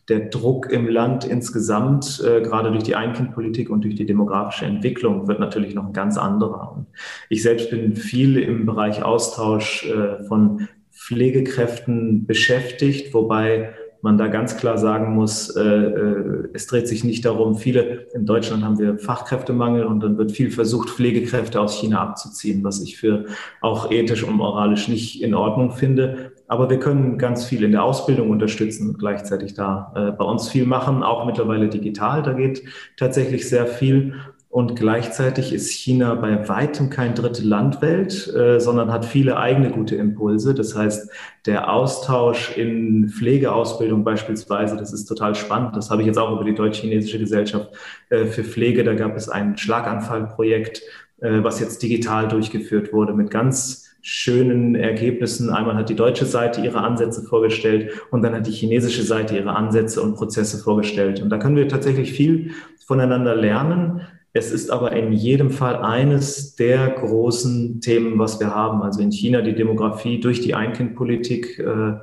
der 0.09 0.21
Druck 0.21 0.71
im 0.71 0.89
Land 0.89 1.25
insgesamt, 1.25 2.23
äh, 2.25 2.41
gerade 2.41 2.71
durch 2.71 2.85
die 2.85 2.95
Einkindpolitik 2.95 3.71
und 3.71 3.83
durch 3.85 3.97
die 3.97 4.07
demografische 4.07 4.65
Entwicklung, 4.65 5.27
wird 5.27 5.41
natürlich 5.41 5.75
noch 5.75 5.87
ein 5.87 5.93
ganz 5.93 6.17
anderer. 6.17 6.75
Und 6.77 6.87
ich 7.29 7.43
selbst 7.43 7.71
bin 7.71 7.97
viel 7.97 8.39
im 8.39 8.67
Bereich 8.67 9.03
Austausch 9.03 9.85
äh, 9.87 10.23
von 10.25 10.69
Pflegekräften 10.93 12.27
beschäftigt, 12.27 13.13
wobei 13.13 13.75
man 14.03 14.19
da 14.19 14.29
ganz 14.29 14.57
klar 14.57 14.79
sagen 14.79 15.15
muss, 15.15 15.55
äh, 15.57 15.63
äh, 15.63 16.49
es 16.53 16.67
dreht 16.67 16.89
sich 16.89 17.05
nicht 17.05 17.25
darum, 17.25 17.57
viele, 17.57 18.07
in 18.15 18.27
Deutschland 18.27 18.65
haben 18.65 18.79
wir 18.79 18.99
Fachkräftemangel 18.99 19.85
und 19.85 20.01
dann 20.01 20.19
wird 20.19 20.33
viel 20.33 20.51
versucht, 20.51 20.91
Pflegekräfte 20.91 21.61
aus 21.61 21.75
China 21.75 22.01
abzuziehen, 22.01 22.63
was 22.65 22.81
ich 22.81 22.97
für 22.97 23.27
auch 23.61 23.91
ethisch 23.91 24.23
und 24.23 24.37
moralisch 24.37 24.89
nicht 24.89 25.23
in 25.23 25.35
Ordnung 25.35 25.73
finde. 25.73 26.33
Aber 26.49 26.71
wir 26.71 26.79
können 26.79 27.19
ganz 27.19 27.45
viel 27.45 27.65
in 27.65 27.73
der 27.73 27.83
Ausbildung 27.83 28.31
unterstützen 28.31 28.91
und 28.91 28.99
gleichzeitig 28.99 29.55
da 29.55 29.93
äh, 29.97 30.13
bei 30.13 30.25
uns 30.25 30.49
viel 30.49 30.67
machen, 30.67 31.03
auch 31.03 31.27
mittlerweile 31.27 31.69
digital. 31.69 32.23
Da 32.23 32.33
geht 32.33 32.63
tatsächlich 32.97 33.49
sehr 33.49 33.67
viel. 33.67 34.15
Und 34.57 34.75
gleichzeitig 34.75 35.53
ist 35.53 35.71
China 35.71 36.15
bei 36.15 36.49
weitem 36.49 36.89
kein 36.89 37.15
dritte 37.15 37.43
Landwelt, 37.43 38.35
äh, 38.35 38.59
sondern 38.59 38.91
hat 38.91 39.05
viele 39.05 39.37
eigene 39.37 39.69
gute 39.69 39.97
Impulse. 39.97 40.55
Das 40.55 40.75
heißt, 40.75 41.11
der 41.45 41.71
Austausch 41.71 42.57
in 42.57 43.11
Pflegeausbildung 43.11 44.03
beispielsweise, 44.03 44.79
das 44.79 44.95
ist 44.95 45.05
total 45.05 45.35
spannend. 45.35 45.77
Das 45.77 45.91
habe 45.91 46.01
ich 46.01 46.07
jetzt 46.07 46.17
auch 46.17 46.33
über 46.35 46.43
die 46.43 46.55
Deutsch-Chinesische 46.55 47.19
Gesellschaft 47.19 47.69
äh, 48.09 48.25
für 48.25 48.45
Pflege. 48.45 48.83
Da 48.83 48.95
gab 48.95 49.15
es 49.15 49.29
ein 49.29 49.59
Schlaganfallprojekt, 49.59 50.81
äh, 51.21 51.45
was 51.45 51.61
jetzt 51.61 51.83
digital 51.83 52.27
durchgeführt 52.27 52.95
wurde 52.95 53.13
mit 53.13 53.31
ganz 53.31 53.95
schönen 54.01 54.75
Ergebnissen. 54.75 55.51
Einmal 55.51 55.75
hat 55.75 55.91
die 55.91 55.97
deutsche 55.97 56.25
Seite 56.25 56.63
ihre 56.63 56.79
Ansätze 56.79 57.21
vorgestellt 57.21 57.93
und 58.11 58.23
dann 58.23 58.35
hat 58.35 58.47
die 58.47 58.53
chinesische 58.53 59.03
Seite 59.03 59.37
ihre 59.37 59.55
Ansätze 59.55 60.01
und 60.01 60.15
Prozesse 60.15 60.57
vorgestellt. 60.57 61.21
Und 61.21 61.29
da 61.29 61.37
können 61.37 61.57
wir 61.57 61.69
tatsächlich 61.69 62.15
viel 62.15 62.53
voneinander 62.87 63.35
lernen. 63.35 64.01
Es 64.37 64.51
ist 64.51 64.71
aber 64.71 64.93
in 64.93 65.13
jedem 65.13 65.51
Fall 65.51 65.77
eines 65.77 66.57
der 66.57 66.91
großen 66.91 67.81
Themen, 67.81 68.19
was 68.19 68.39
wir 68.39 68.55
haben. 68.55 68.83
Also 68.83 69.01
in 69.01 69.11
China 69.11 69.41
die 69.41 69.55
Demografie 69.55 70.21
durch 70.21 70.41
die 70.43 70.55
Ein-Kind-Politik 70.55 71.59
äh, 71.59 71.95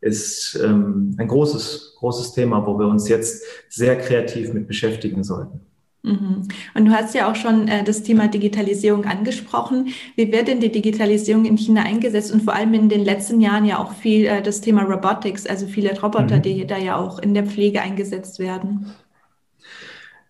ist 0.00 0.58
ähm, 0.64 1.14
ein 1.18 1.28
großes, 1.28 1.96
großes 1.98 2.32
Thema, 2.32 2.66
wo 2.66 2.78
wir 2.78 2.86
uns 2.86 3.08
jetzt 3.08 3.44
sehr 3.68 3.98
kreativ 3.98 4.54
mit 4.54 4.66
beschäftigen 4.66 5.22
sollten. 5.22 5.60
Mhm. 6.02 6.48
Und 6.74 6.84
du 6.86 6.90
hast 6.92 7.14
ja 7.14 7.30
auch 7.30 7.36
schon 7.36 7.68
äh, 7.68 7.84
das 7.84 8.02
Thema 8.02 8.26
Digitalisierung 8.26 9.04
angesprochen. 9.04 9.88
Wie 10.16 10.32
wird 10.32 10.48
denn 10.48 10.60
die 10.60 10.72
Digitalisierung 10.72 11.44
in 11.44 11.58
China 11.58 11.82
eingesetzt 11.82 12.32
und 12.32 12.42
vor 12.42 12.54
allem 12.54 12.72
in 12.72 12.88
den 12.88 13.04
letzten 13.04 13.40
Jahren 13.40 13.66
ja 13.66 13.78
auch 13.78 13.92
viel 13.92 14.24
äh, 14.24 14.42
das 14.42 14.62
Thema 14.62 14.82
Robotics, 14.82 15.46
also 15.46 15.66
viele 15.66 15.98
Roboter, 16.00 16.38
mhm. 16.38 16.42
die 16.42 16.66
da 16.66 16.78
ja 16.78 16.96
auch 16.96 17.18
in 17.18 17.34
der 17.34 17.44
Pflege 17.44 17.82
eingesetzt 17.82 18.38
werden? 18.38 18.86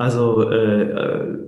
Also 0.02 0.50
äh, 0.50 1.38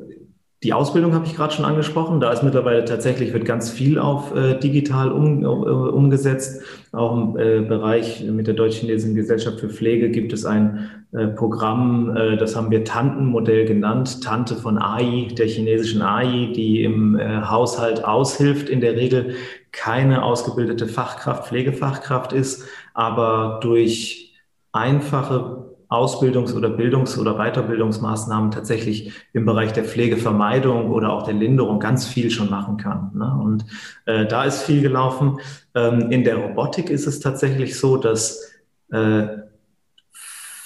die 0.63 0.73
Ausbildung 0.73 1.13
habe 1.13 1.27
ich 1.27 1.35
gerade 1.35 1.53
schon 1.53 1.65
angesprochen. 1.65 2.21
Da 2.21 2.31
ist 2.31 2.45
mittlerweile 2.45 2.85
tatsächlich 2.85 3.33
wird 3.33 3.45
ganz 3.45 3.69
viel 3.69 3.99
auf 3.99 4.33
äh, 4.33 4.57
digital 4.61 5.11
um, 5.11 5.45
uh, 5.45 5.89
umgesetzt. 5.89 6.63
Auch 6.93 7.17
im 7.17 7.37
äh, 7.37 7.63
Bereich 7.63 8.23
mit 8.23 8.47
der 8.47 8.55
Deutsch-Chinesischen 8.55 9.17
Gesellschaft 9.17 9.59
für 9.59 9.69
Pflege 9.69 10.09
gibt 10.09 10.33
es 10.33 10.45
ein 10.47 10.89
äh, 11.11 11.27
Programm, 11.27 12.17
äh, 12.17 12.37
das 12.37 12.55
haben 12.55 12.71
wir 12.71 12.85
Tantenmodell 12.85 13.65
genannt. 13.65 14.23
Tante 14.23 14.55
von 14.55 14.79
AI, 14.79 15.27
der 15.37 15.49
chinesischen 15.49 16.01
AI, 16.01 16.53
die 16.55 16.85
im 16.85 17.19
äh, 17.19 17.43
Haushalt 17.43 18.05
aushilft, 18.05 18.69
in 18.69 18.81
der 18.81 18.95
Regel 18.95 19.35
keine 19.73 20.23
ausgebildete 20.23 20.87
Fachkraft, 20.87 21.49
Pflegefachkraft 21.49 22.33
ist, 22.33 22.65
aber 22.95 23.59
durch 23.61 24.33
einfache 24.71 25.64
Ausbildungs- 25.95 26.55
oder 26.55 26.69
Bildungs- 26.71 27.19
oder 27.19 27.35
Weiterbildungsmaßnahmen 27.35 28.51
tatsächlich 28.51 29.13
im 29.33 29.45
Bereich 29.45 29.73
der 29.73 29.85
Pflegevermeidung 29.85 30.91
oder 30.91 31.13
auch 31.13 31.23
der 31.23 31.35
Linderung 31.35 31.81
ganz 31.81 32.07
viel 32.07 32.31
schon 32.31 32.51
machen 32.51 32.77
kann. 32.77 33.11
Ne? 33.15 33.39
Und 33.43 33.65
äh, 34.07 34.27
da 34.27 34.45
ist 34.45 34.63
viel 34.63 34.83
gelaufen. 34.83 35.39
Ähm, 35.75 36.11
in 36.11 36.25
der 36.25 36.37
Robotik 36.37 36.91
ist 36.91 37.07
es 37.07 37.21
tatsächlich 37.21 37.79
so, 37.79 37.97
dass 37.97 38.53
äh, 38.93 39.44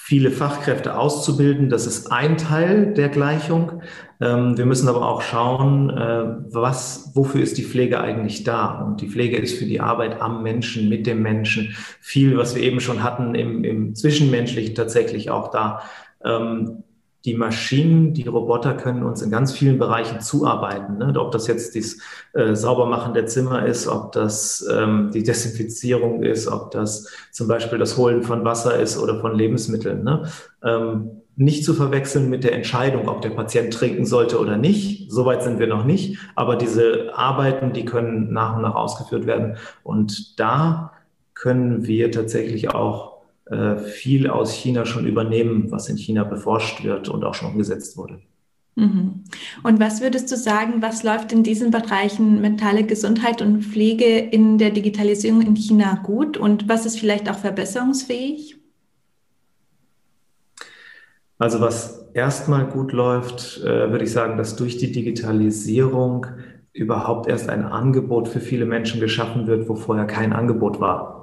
viele 0.09 0.31
Fachkräfte 0.31 0.97
auszubilden. 0.97 1.69
Das 1.69 1.85
ist 1.85 2.11
ein 2.11 2.39
Teil 2.39 2.95
der 2.95 3.09
Gleichung. 3.09 3.83
Ähm, 4.19 4.57
wir 4.57 4.65
müssen 4.65 4.89
aber 4.89 5.07
auch 5.07 5.21
schauen, 5.21 5.91
äh, 5.91 6.25
was, 6.51 7.11
wofür 7.13 7.43
ist 7.43 7.59
die 7.59 7.63
Pflege 7.63 8.01
eigentlich 8.01 8.43
da? 8.43 8.81
Und 8.81 9.01
die 9.01 9.07
Pflege 9.07 9.37
ist 9.37 9.59
für 9.59 9.65
die 9.65 9.79
Arbeit 9.79 10.19
am 10.19 10.41
Menschen, 10.41 10.89
mit 10.89 11.05
dem 11.05 11.21
Menschen. 11.21 11.75
Viel, 12.01 12.37
was 12.37 12.55
wir 12.55 12.63
eben 12.63 12.79
schon 12.79 13.03
hatten 13.03 13.35
im, 13.35 13.63
im 13.63 13.93
Zwischenmenschlichen 13.93 14.73
tatsächlich 14.73 15.29
auch 15.29 15.51
da. 15.51 15.83
Die 17.29 17.35
Maschinen, 17.35 18.15
die 18.15 18.27
Roboter 18.27 18.73
können 18.73 19.03
uns 19.03 19.21
in 19.21 19.29
ganz 19.29 19.51
vielen 19.51 19.77
Bereichen 19.77 20.19
zuarbeiten. 20.19 20.97
Ne? 20.97 21.13
Ob 21.15 21.31
das 21.31 21.45
jetzt 21.45 21.75
das 21.75 21.99
äh, 22.33 22.55
Saubermachen 22.55 23.13
der 23.13 23.27
Zimmer 23.27 23.67
ist, 23.67 23.87
ob 23.87 24.13
das 24.13 24.67
ähm, 24.73 25.11
die 25.13 25.21
Desinfizierung 25.21 26.23
ist, 26.23 26.47
ob 26.47 26.71
das 26.71 27.07
zum 27.29 27.47
Beispiel 27.47 27.77
das 27.77 27.97
Holen 27.97 28.23
von 28.23 28.45
Wasser 28.45 28.79
ist 28.79 28.97
oder 28.97 29.21
von 29.21 29.35
Lebensmitteln. 29.35 30.03
Ne? 30.03 30.23
Ähm, 30.63 31.21
nicht 31.35 31.63
zu 31.63 31.75
verwechseln 31.75 32.31
mit 32.31 32.43
der 32.43 32.53
Entscheidung, 32.53 33.07
ob 33.07 33.21
der 33.21 33.29
Patient 33.29 33.71
trinken 33.71 34.07
sollte 34.07 34.39
oder 34.39 34.57
nicht. 34.57 35.11
Soweit 35.11 35.43
sind 35.43 35.59
wir 35.59 35.67
noch 35.67 35.85
nicht. 35.85 36.17
Aber 36.33 36.55
diese 36.55 37.11
Arbeiten, 37.13 37.73
die 37.73 37.85
können 37.85 38.33
nach 38.33 38.55
und 38.55 38.63
nach 38.63 38.73
ausgeführt 38.73 39.27
werden. 39.27 39.57
Und 39.83 40.39
da 40.39 40.93
können 41.35 41.85
wir 41.85 42.11
tatsächlich 42.11 42.73
auch 42.73 43.18
viel 43.77 44.29
aus 44.29 44.53
China 44.53 44.85
schon 44.85 45.07
übernehmen, 45.07 45.71
was 45.71 45.89
in 45.89 45.97
China 45.97 46.23
beforscht 46.23 46.83
wird 46.83 47.09
und 47.09 47.23
auch 47.23 47.33
schon 47.33 47.51
umgesetzt 47.51 47.97
wurde. 47.97 48.19
Mhm. 48.75 49.25
Und 49.63 49.79
was 49.79 50.01
würdest 50.01 50.31
du 50.31 50.37
sagen, 50.37 50.81
was 50.81 51.03
läuft 51.03 51.33
in 51.33 51.43
diesen 51.43 51.71
Bereichen 51.71 52.41
mentale 52.41 52.83
Gesundheit 52.83 53.41
und 53.41 53.63
Pflege 53.63 54.19
in 54.19 54.57
der 54.57 54.69
Digitalisierung 54.69 55.41
in 55.41 55.55
China 55.55 55.99
gut 56.03 56.37
und 56.37 56.69
was 56.69 56.85
ist 56.85 56.99
vielleicht 56.99 57.29
auch 57.29 57.37
verbesserungsfähig? 57.37 58.55
Also 61.37 61.61
was 61.61 62.09
erstmal 62.13 62.65
gut 62.67 62.91
läuft, 62.91 63.61
äh, 63.63 63.91
würde 63.91 64.03
ich 64.03 64.11
sagen, 64.11 64.37
dass 64.37 64.55
durch 64.55 64.77
die 64.77 64.91
Digitalisierung 64.91 66.25
überhaupt 66.73 67.27
erst 67.27 67.49
ein 67.49 67.63
Angebot 67.63 68.27
für 68.27 68.39
viele 68.39 68.65
Menschen 68.65 68.99
geschaffen 68.99 69.47
wird, 69.47 69.67
wo 69.67 69.75
vorher 69.75 70.05
kein 70.05 70.33
Angebot 70.33 70.79
war. 70.79 71.18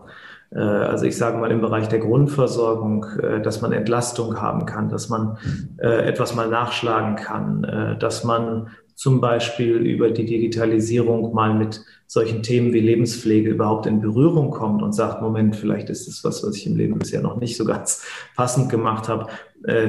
Äh, 0.50 0.58
also 0.58 1.04
ich 1.06 1.16
sage 1.16 1.38
mal 1.38 1.50
im 1.50 1.60
Bereich 1.60 1.88
der 1.88 1.98
Grundversorgung, 1.98 3.06
äh, 3.22 3.40
dass 3.40 3.60
man 3.60 3.72
Entlastung 3.72 4.40
haben 4.40 4.66
kann, 4.66 4.88
dass 4.88 5.08
man 5.08 5.38
äh, 5.78 6.06
etwas 6.06 6.34
mal 6.34 6.48
nachschlagen 6.48 7.16
kann, 7.16 7.96
dass 8.00 8.24
man 8.24 8.68
zum 8.94 9.20
Beispiel 9.20 9.76
über 9.76 10.10
die 10.10 10.24
Digitalisierung 10.24 11.34
mal 11.34 11.52
mit 11.52 11.82
solchen 12.06 12.42
Themen 12.42 12.72
wie 12.72 12.80
Lebenspflege 12.80 13.50
überhaupt 13.50 13.84
in 13.86 14.00
Berührung 14.00 14.50
kommt 14.50 14.82
und 14.82 14.94
sagt, 14.94 15.20
Moment, 15.20 15.54
vielleicht 15.54 15.90
ist 15.90 16.08
es 16.08 16.24
was, 16.24 16.42
was 16.42 16.56
ich 16.56 16.66
im 16.66 16.76
Leben 16.76 16.98
bisher 16.98 17.20
noch 17.20 17.36
nicht 17.36 17.58
so 17.58 17.66
ganz 17.66 18.06
passend 18.36 18.70
gemacht 18.70 19.08
habe. 19.08 19.26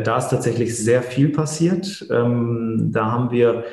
Da 0.04 0.18
ist 0.18 0.30
tatsächlich 0.30 0.78
sehr 0.78 1.02
viel 1.04 1.30
passiert. 1.30 2.06
Ähm, 2.12 2.90
da 2.92 3.12
haben 3.12 3.32
wir 3.32 3.64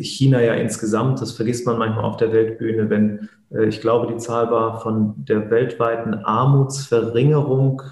China 0.00 0.42
ja 0.42 0.54
insgesamt, 0.54 1.20
das 1.20 1.32
vergisst 1.32 1.66
man 1.66 1.78
manchmal 1.78 2.04
auf 2.04 2.16
der 2.16 2.32
Weltbühne, 2.32 2.88
wenn 2.88 3.28
ich 3.62 3.80
glaube, 3.80 4.12
die 4.12 4.18
Zahl 4.18 4.50
war 4.50 4.80
von 4.80 5.14
der 5.16 5.50
weltweiten 5.50 6.14
Armutsverringerung 6.14 7.82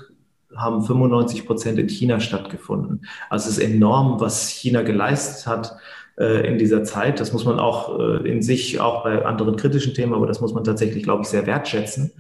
haben 0.57 0.83
95 0.83 1.47
Prozent 1.47 1.79
in 1.79 1.89
China 1.89 2.21
stattgefunden. 2.21 3.07
Also 3.31 3.49
es 3.49 3.59
ist 3.59 3.65
enorm, 3.65 4.21
was 4.21 4.49
China 4.49 4.83
geleistet 4.83 5.47
hat 5.47 5.77
äh, 6.19 6.47
in 6.47 6.59
dieser 6.59 6.85
Zeit. 6.85 7.21
Das 7.21 7.33
muss 7.33 7.45
man 7.45 7.59
auch 7.59 7.99
äh, 7.99 8.29
in 8.29 8.43
sich, 8.43 8.81
auch 8.81 9.05
bei 9.05 9.25
anderen 9.25 9.57
kritischen 9.57 9.95
Themen, 9.95 10.15
aber 10.15 10.27
das 10.27 10.41
muss 10.41 10.55
man 10.55 10.65
tatsächlich, 10.65 11.05
glaube 11.05 11.23
ich, 11.23 11.29
sehr 11.29 11.47
wertschätzen. 11.47 12.13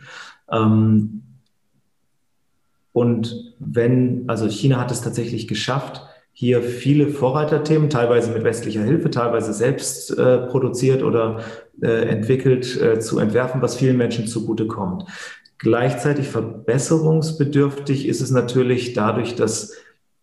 Ähm, 0.50 1.22
und 2.92 3.54
wenn, 3.58 4.24
also 4.28 4.48
China 4.48 4.78
hat 4.78 4.90
es 4.90 5.00
tatsächlich 5.00 5.48
geschafft, 5.48 6.02
hier 6.34 6.62
viele 6.62 7.08
Vorreiterthemen, 7.08 7.90
teilweise 7.90 8.32
mit 8.32 8.42
westlicher 8.44 8.82
Hilfe, 8.82 9.10
teilweise 9.10 9.52
selbst 9.52 10.16
äh, 10.18 10.38
produziert 10.46 11.02
oder 11.02 11.40
äh, 11.82 12.08
entwickelt, 12.08 12.80
äh, 12.80 13.00
zu 13.00 13.18
entwerfen, 13.18 13.60
was 13.60 13.76
vielen 13.76 13.96
Menschen 13.96 14.26
zugutekommt. 14.26 15.04
Gleichzeitig 15.58 16.28
verbesserungsbedürftig 16.28 18.08
ist 18.08 18.20
es 18.20 18.30
natürlich 18.30 18.94
dadurch, 18.94 19.34
dass, 19.34 19.74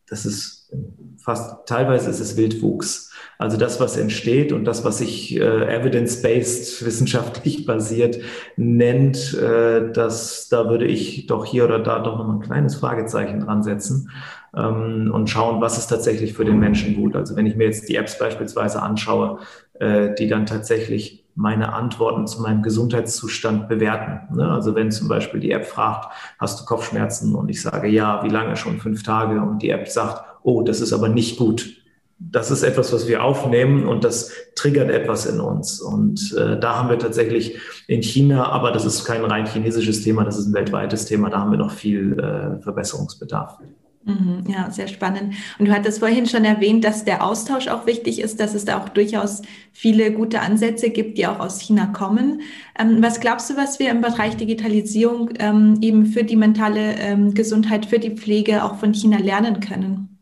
dass 0.08 0.26
es 0.26 0.70
fast 1.18 1.68
teilweise 1.68 2.10
ist 2.10 2.20
es 2.20 2.38
Wildwuchs. 2.38 3.12
Also 3.38 3.56
das, 3.56 3.80
was 3.80 3.98
entsteht 3.98 4.52
und 4.52 4.66
das, 4.66 4.84
was 4.84 4.98
sich 4.98 5.36
äh, 5.38 5.40
evidence-based, 5.42 6.86
wissenschaftlich 6.86 7.66
basiert 7.68 8.20
nennt, 8.58 9.34
äh, 9.34 9.92
das, 9.94 10.50
da 10.50 10.70
würde 10.70 10.86
ich 10.86 11.28
doch 11.28 11.46
hier 11.46 11.66
oder 11.66 11.80
da 11.80 12.00
doch 12.00 12.18
noch 12.18 12.30
ein 12.30 12.42
kleines 12.42 12.76
Fragezeichen 12.76 13.40
dran 13.40 13.64
setzen 13.64 14.12
ähm, 14.56 15.12
und 15.14 15.30
schauen, 15.30 15.62
was 15.62 15.78
ist 15.78 15.88
tatsächlich 15.88 16.34
für 16.34 16.46
den 16.46 16.60
Menschen 16.60 16.96
gut. 16.96 17.16
Also 17.16 17.36
wenn 17.36 17.46
ich 17.46 17.56
mir 17.56 17.66
jetzt 17.66 17.88
die 17.88 17.96
Apps 17.96 18.18
beispielsweise 18.18 18.82
anschaue, 18.82 19.40
äh, 19.80 20.14
die 20.16 20.28
dann 20.28 20.46
tatsächlich 20.46 21.19
meine 21.36 21.74
Antworten 21.74 22.28
zu 22.28 22.42
meinem 22.42 22.62
Gesundheitszustand 22.62 23.70
bewerten. 23.70 24.36
Ne? 24.36 24.52
Also 24.52 24.76
wenn 24.76 24.92
zum 24.92 25.08
Beispiel 25.08 25.40
die 25.40 25.52
App 25.52 25.66
fragt, 25.66 26.12
hast 26.38 26.60
du 26.60 26.66
Kopfschmerzen 26.66 27.36
und 27.36 27.50
ich 27.50 27.62
sage 27.62 27.88
ja, 27.88 28.24
wie 28.24 28.30
lange 28.30 28.56
schon 28.56 28.80
fünf 28.80 29.04
Tage 29.04 29.42
und 29.42 29.62
die 29.62 29.70
App 29.70 29.88
sagt, 29.88 30.24
oh, 30.44 30.62
das 30.62 30.82
ist 30.82 30.94
aber 30.94 31.10
nicht 31.10 31.38
gut, 31.38 31.80
das 32.20 32.52
ist 32.52 32.64
etwas, 32.64 32.92
was 32.92 33.08
wir 33.08 33.24
aufnehmen 33.24 33.88
und 33.88 34.04
das 34.04 34.34
triggert 34.56 34.90
etwas 34.92 35.26
in 35.26 35.40
uns. 35.40 35.80
Und 35.80 36.36
äh, 36.38 36.60
da 36.60 36.78
haben 36.78 36.90
wir 36.90 37.00
tatsächlich 37.00 37.58
in 37.88 38.04
China, 38.04 38.50
aber 38.50 38.72
das 38.72 38.84
ist 38.84 39.06
kein 39.06 39.24
rein 39.24 39.46
chinesisches 39.46 40.04
Thema, 40.04 40.26
das 40.26 40.38
ist 40.38 40.48
ein 40.48 40.54
weltweites 40.54 41.06
Thema, 41.06 41.30
da 41.30 41.40
haben 41.40 41.52
wir 41.52 41.58
noch 41.58 41.72
viel 41.72 42.20
äh, 42.20 42.62
Verbesserungsbedarf. 42.62 43.60
Mhm, 44.06 44.46
ja, 44.48 44.72
sehr 44.72 44.88
spannend. 44.88 45.36
Und 45.60 45.68
du 45.68 45.74
hattest 45.74 46.00
vorhin 46.00 46.26
schon 46.26 46.46
erwähnt, 46.46 46.84
dass 46.84 47.04
der 47.04 47.24
Austausch 47.24 47.68
auch 47.68 47.86
wichtig 47.86 48.22
ist, 48.22 48.40
dass 48.40 48.54
es 48.54 48.66
da 48.66 48.82
auch 48.82 48.90
durchaus 48.90 49.42
viele 49.74 50.14
gute 50.14 50.40
Ansätze 50.40 50.90
gibt, 50.90 51.18
die 51.18 51.28
auch 51.28 51.40
aus 51.40 51.60
China 51.60 51.88
kommen. 51.88 52.42
Ähm, 52.78 53.04
was 53.04 53.20
glaubst 53.20 53.50
du, 53.50 53.58
was 53.58 53.80
wir 53.80 53.92
im 53.92 54.02
Bereich 54.02 54.38
Digitalisierung 54.38 55.32
ähm, 55.40 55.78
eben 55.82 56.06
für 56.06 56.24
die 56.24 56.38
mentale 56.38 56.96
ähm, 56.98 57.34
Gesundheit, 57.34 57.86
für 57.86 58.00
die 58.00 58.16
Pflege 58.16 58.64
auch 58.64 58.76
von 58.76 58.94
China 58.94 59.18
lernen 59.18 59.60
können? 59.60 60.18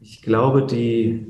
Ich 0.00 0.22
glaube, 0.22 0.66
die 0.66 1.26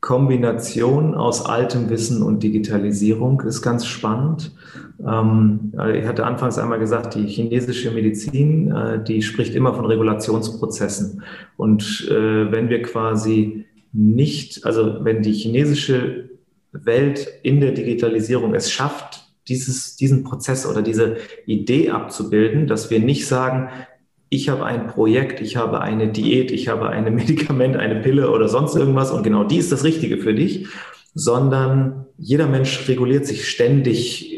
Kombination 0.00 1.14
aus 1.14 1.44
altem 1.44 1.88
Wissen 1.90 2.22
und 2.22 2.42
Digitalisierung 2.42 3.40
ist 3.40 3.62
ganz 3.62 3.86
spannend. 3.86 4.52
Ähm, 5.00 5.72
ich 5.94 6.06
hatte 6.06 6.26
anfangs 6.26 6.58
einmal 6.58 6.78
gesagt, 6.78 7.14
die 7.14 7.26
chinesische 7.26 7.90
Medizin, 7.90 8.70
äh, 8.70 9.02
die 9.02 9.22
spricht 9.22 9.54
immer 9.54 9.74
von 9.74 9.86
Regulationsprozessen. 9.86 11.22
Und 11.56 12.08
äh, 12.10 12.50
wenn 12.50 12.68
wir 12.68 12.82
quasi 12.82 13.64
nicht, 13.92 14.64
also 14.64 15.04
wenn 15.04 15.22
die 15.22 15.32
chinesische 15.32 16.30
Welt 16.72 17.28
in 17.42 17.60
der 17.60 17.72
Digitalisierung 17.72 18.54
es 18.54 18.70
schafft, 18.70 19.24
dieses, 19.48 19.96
diesen 19.96 20.24
Prozess 20.24 20.66
oder 20.66 20.82
diese 20.82 21.16
Idee 21.46 21.90
abzubilden, 21.90 22.66
dass 22.66 22.90
wir 22.90 23.00
nicht 23.00 23.26
sagen, 23.26 23.68
ich 24.30 24.48
habe 24.48 24.64
ein 24.64 24.88
Projekt, 24.88 25.40
ich 25.40 25.56
habe 25.56 25.80
eine 25.80 26.08
Diät, 26.08 26.50
ich 26.50 26.68
habe 26.68 26.88
ein 26.88 27.04
Medikament, 27.14 27.76
eine 27.76 28.00
Pille 28.00 28.30
oder 28.30 28.48
sonst 28.48 28.74
irgendwas 28.74 29.10
und 29.10 29.22
genau 29.22 29.44
die 29.44 29.58
ist 29.58 29.70
das 29.70 29.84
Richtige 29.84 30.18
für 30.18 30.34
dich, 30.34 30.66
sondern 31.14 32.06
jeder 32.18 32.48
Mensch 32.48 32.88
reguliert 32.88 33.26
sich 33.26 33.48
ständig 33.48 34.33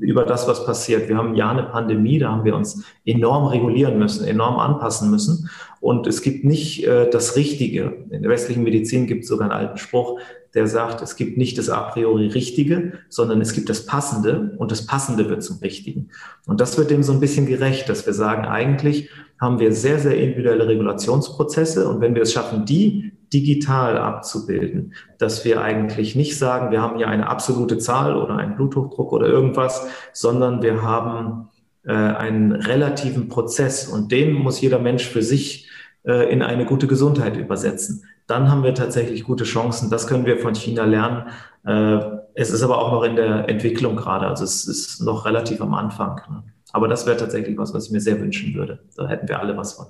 über 0.00 0.24
das, 0.24 0.48
was 0.48 0.64
passiert. 0.64 1.08
Wir 1.08 1.16
haben 1.16 1.34
ja 1.34 1.50
eine 1.50 1.64
Pandemie, 1.64 2.18
da 2.18 2.30
haben 2.30 2.44
wir 2.44 2.54
uns 2.54 2.84
enorm 3.04 3.46
regulieren 3.46 3.98
müssen, 3.98 4.26
enorm 4.26 4.58
anpassen 4.58 5.10
müssen. 5.10 5.50
Und 5.80 6.06
es 6.06 6.22
gibt 6.22 6.44
nicht 6.44 6.86
äh, 6.86 7.10
das 7.10 7.36
Richtige. 7.36 8.04
In 8.10 8.22
der 8.22 8.30
westlichen 8.30 8.62
Medizin 8.62 9.06
gibt 9.06 9.24
es 9.24 9.28
sogar 9.28 9.50
einen 9.50 9.66
alten 9.66 9.78
Spruch, 9.78 10.18
der 10.54 10.66
sagt, 10.68 11.02
es 11.02 11.16
gibt 11.16 11.36
nicht 11.36 11.58
das 11.58 11.68
a 11.68 11.80
priori 11.82 12.28
Richtige, 12.28 12.92
sondern 13.08 13.40
es 13.40 13.52
gibt 13.52 13.68
das 13.68 13.86
Passende 13.86 14.54
und 14.58 14.70
das 14.70 14.86
Passende 14.86 15.28
wird 15.28 15.42
zum 15.42 15.58
Richtigen. 15.58 16.10
Und 16.46 16.60
das 16.60 16.78
wird 16.78 16.90
dem 16.90 17.02
so 17.02 17.12
ein 17.12 17.20
bisschen 17.20 17.46
gerecht, 17.46 17.88
dass 17.88 18.06
wir 18.06 18.12
sagen, 18.12 18.44
eigentlich 18.44 19.10
haben 19.40 19.58
wir 19.58 19.72
sehr, 19.72 19.98
sehr 19.98 20.16
individuelle 20.16 20.66
Regulationsprozesse 20.66 21.88
und 21.88 22.00
wenn 22.00 22.14
wir 22.14 22.22
es 22.22 22.32
schaffen, 22.32 22.64
die 22.64 23.12
digital 23.32 23.98
abzubilden, 23.98 24.94
dass 25.18 25.44
wir 25.44 25.60
eigentlich 25.60 26.14
nicht 26.14 26.38
sagen, 26.38 26.70
wir 26.70 26.80
haben 26.80 26.96
hier 26.96 27.08
eine 27.08 27.28
absolute 27.28 27.78
Zahl 27.78 28.16
oder 28.16 28.36
einen 28.36 28.54
Bluthochdruck 28.54 29.12
oder 29.12 29.26
irgendwas, 29.26 29.88
sondern 30.12 30.62
wir 30.62 30.82
haben 30.82 31.48
äh, 31.84 31.92
einen 31.92 32.52
relativen 32.52 33.28
Prozess 33.28 33.88
und 33.88 34.12
den 34.12 34.32
muss 34.32 34.60
jeder 34.60 34.78
Mensch 34.78 35.06
für 35.08 35.22
sich 35.22 35.68
äh, 36.04 36.32
in 36.32 36.42
eine 36.42 36.64
gute 36.64 36.86
Gesundheit 36.86 37.36
übersetzen. 37.36 38.04
Dann 38.26 38.50
haben 38.50 38.62
wir 38.62 38.74
tatsächlich 38.74 39.24
gute 39.24 39.44
Chancen. 39.44 39.90
Das 39.90 40.06
können 40.06 40.24
wir 40.24 40.38
von 40.38 40.54
China 40.54 40.84
lernen. 40.84 41.28
Äh, 41.66 42.00
es 42.34 42.50
ist 42.50 42.62
aber 42.62 42.78
auch 42.78 42.92
noch 42.92 43.02
in 43.02 43.16
der 43.16 43.48
Entwicklung 43.48 43.96
gerade, 43.96 44.26
also 44.26 44.44
es 44.44 44.66
ist 44.66 45.00
noch 45.02 45.24
relativ 45.24 45.60
am 45.60 45.74
Anfang. 45.74 46.20
Ne? 46.30 46.42
Aber 46.74 46.88
das 46.88 47.06
wäre 47.06 47.16
tatsächlich 47.16 47.56
was, 47.56 47.72
was 47.72 47.86
ich 47.86 47.92
mir 47.92 48.00
sehr 48.00 48.20
wünschen 48.20 48.52
würde. 48.52 48.80
Da 48.96 49.08
hätten 49.08 49.28
wir 49.28 49.38
alle 49.38 49.56
was 49.56 49.74
von. 49.74 49.86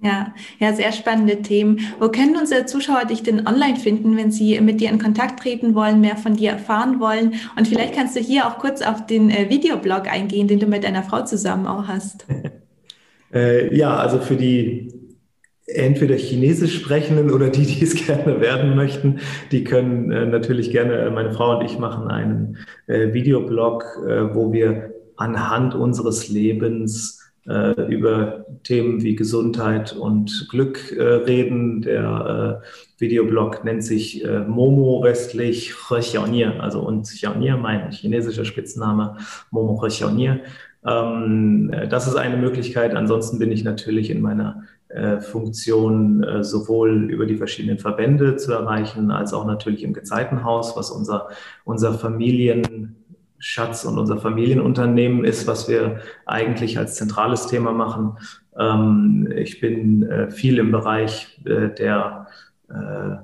Ja, 0.00 0.32
ja, 0.60 0.72
sehr 0.72 0.92
spannende 0.92 1.42
Themen. 1.42 1.80
Wo 1.98 2.08
können 2.08 2.36
unsere 2.36 2.66
Zuschauer 2.66 3.04
dich 3.04 3.24
denn 3.24 3.48
online 3.48 3.74
finden, 3.74 4.16
wenn 4.16 4.30
sie 4.30 4.60
mit 4.60 4.80
dir 4.80 4.90
in 4.90 5.00
Kontakt 5.00 5.40
treten 5.40 5.74
wollen, 5.74 6.00
mehr 6.00 6.16
von 6.16 6.36
dir 6.36 6.52
erfahren 6.52 7.00
wollen? 7.00 7.34
Und 7.58 7.66
vielleicht 7.66 7.96
kannst 7.96 8.14
du 8.14 8.20
hier 8.20 8.46
auch 8.46 8.58
kurz 8.58 8.80
auf 8.80 9.06
den 9.06 9.28
äh, 9.28 9.50
Videoblog 9.50 10.06
eingehen, 10.06 10.46
den 10.46 10.60
du 10.60 10.66
mit 10.66 10.84
deiner 10.84 11.02
Frau 11.02 11.24
zusammen 11.24 11.66
auch 11.66 11.88
hast. 11.88 12.26
äh, 13.34 13.76
ja, 13.76 13.96
also 13.96 14.20
für 14.20 14.36
die 14.36 14.92
entweder 15.66 16.14
Chinesisch 16.14 16.76
sprechenden 16.76 17.32
oder 17.32 17.48
die, 17.48 17.66
die 17.66 17.82
es 17.82 17.96
gerne 18.06 18.40
werden 18.40 18.76
möchten, 18.76 19.18
die 19.50 19.64
können 19.64 20.12
äh, 20.12 20.26
natürlich 20.26 20.70
gerne, 20.70 21.10
meine 21.12 21.32
Frau 21.32 21.58
und 21.58 21.64
ich 21.64 21.76
machen 21.76 22.06
einen 22.06 22.58
äh, 22.86 23.12
Videoblog, 23.12 23.84
äh, 24.06 24.32
wo 24.32 24.52
wir 24.52 24.94
anhand 25.16 25.74
unseres 25.74 26.28
Lebens 26.28 27.20
äh, 27.46 27.80
über 27.92 28.46
Themen 28.62 29.02
wie 29.02 29.16
Gesundheit 29.16 29.94
und 29.94 30.48
Glück 30.50 30.92
äh, 30.92 31.02
reden. 31.02 31.82
Der 31.82 32.62
äh, 32.64 33.00
Videoblog 33.00 33.64
nennt 33.64 33.84
sich 33.84 34.24
äh, 34.24 34.40
Momo 34.40 35.02
westlich 35.02 35.90
Rechionier, 35.90 36.62
also 36.62 36.80
und 36.80 37.02
Xiaonier, 37.02 37.56
mein 37.56 37.90
chinesischer 37.90 38.44
Spitzname, 38.44 39.18
Momo 39.50 39.74
Rechionier. 39.74 40.40
Ähm, 40.86 41.70
das 41.90 42.06
ist 42.06 42.16
eine 42.16 42.36
Möglichkeit. 42.36 42.94
Ansonsten 42.94 43.38
bin 43.38 43.52
ich 43.52 43.64
natürlich 43.64 44.10
in 44.10 44.20
meiner 44.20 44.62
äh, 44.88 45.20
Funktion 45.20 46.22
äh, 46.22 46.44
sowohl 46.44 47.10
über 47.10 47.26
die 47.26 47.36
verschiedenen 47.36 47.78
Verbände 47.78 48.36
zu 48.36 48.52
erreichen, 48.52 49.10
als 49.10 49.32
auch 49.32 49.44
natürlich 49.44 49.82
im 49.82 49.92
Gezeitenhaus, 49.92 50.76
was 50.76 50.90
unser, 50.90 51.28
unser 51.64 51.94
Familien 51.94 52.96
Schatz 53.44 53.84
und 53.84 53.98
unser 53.98 54.16
Familienunternehmen 54.16 55.22
ist, 55.22 55.46
was 55.46 55.68
wir 55.68 56.00
eigentlich 56.24 56.78
als 56.78 56.94
zentrales 56.94 57.46
Thema 57.46 57.72
machen. 57.72 58.16
Ähm, 58.58 59.30
ich 59.36 59.60
bin 59.60 60.02
äh, 60.04 60.30
viel 60.30 60.58
im 60.58 60.72
Bereich 60.72 61.38
äh, 61.44 61.68
der 61.68 62.26
äh, 62.70 63.16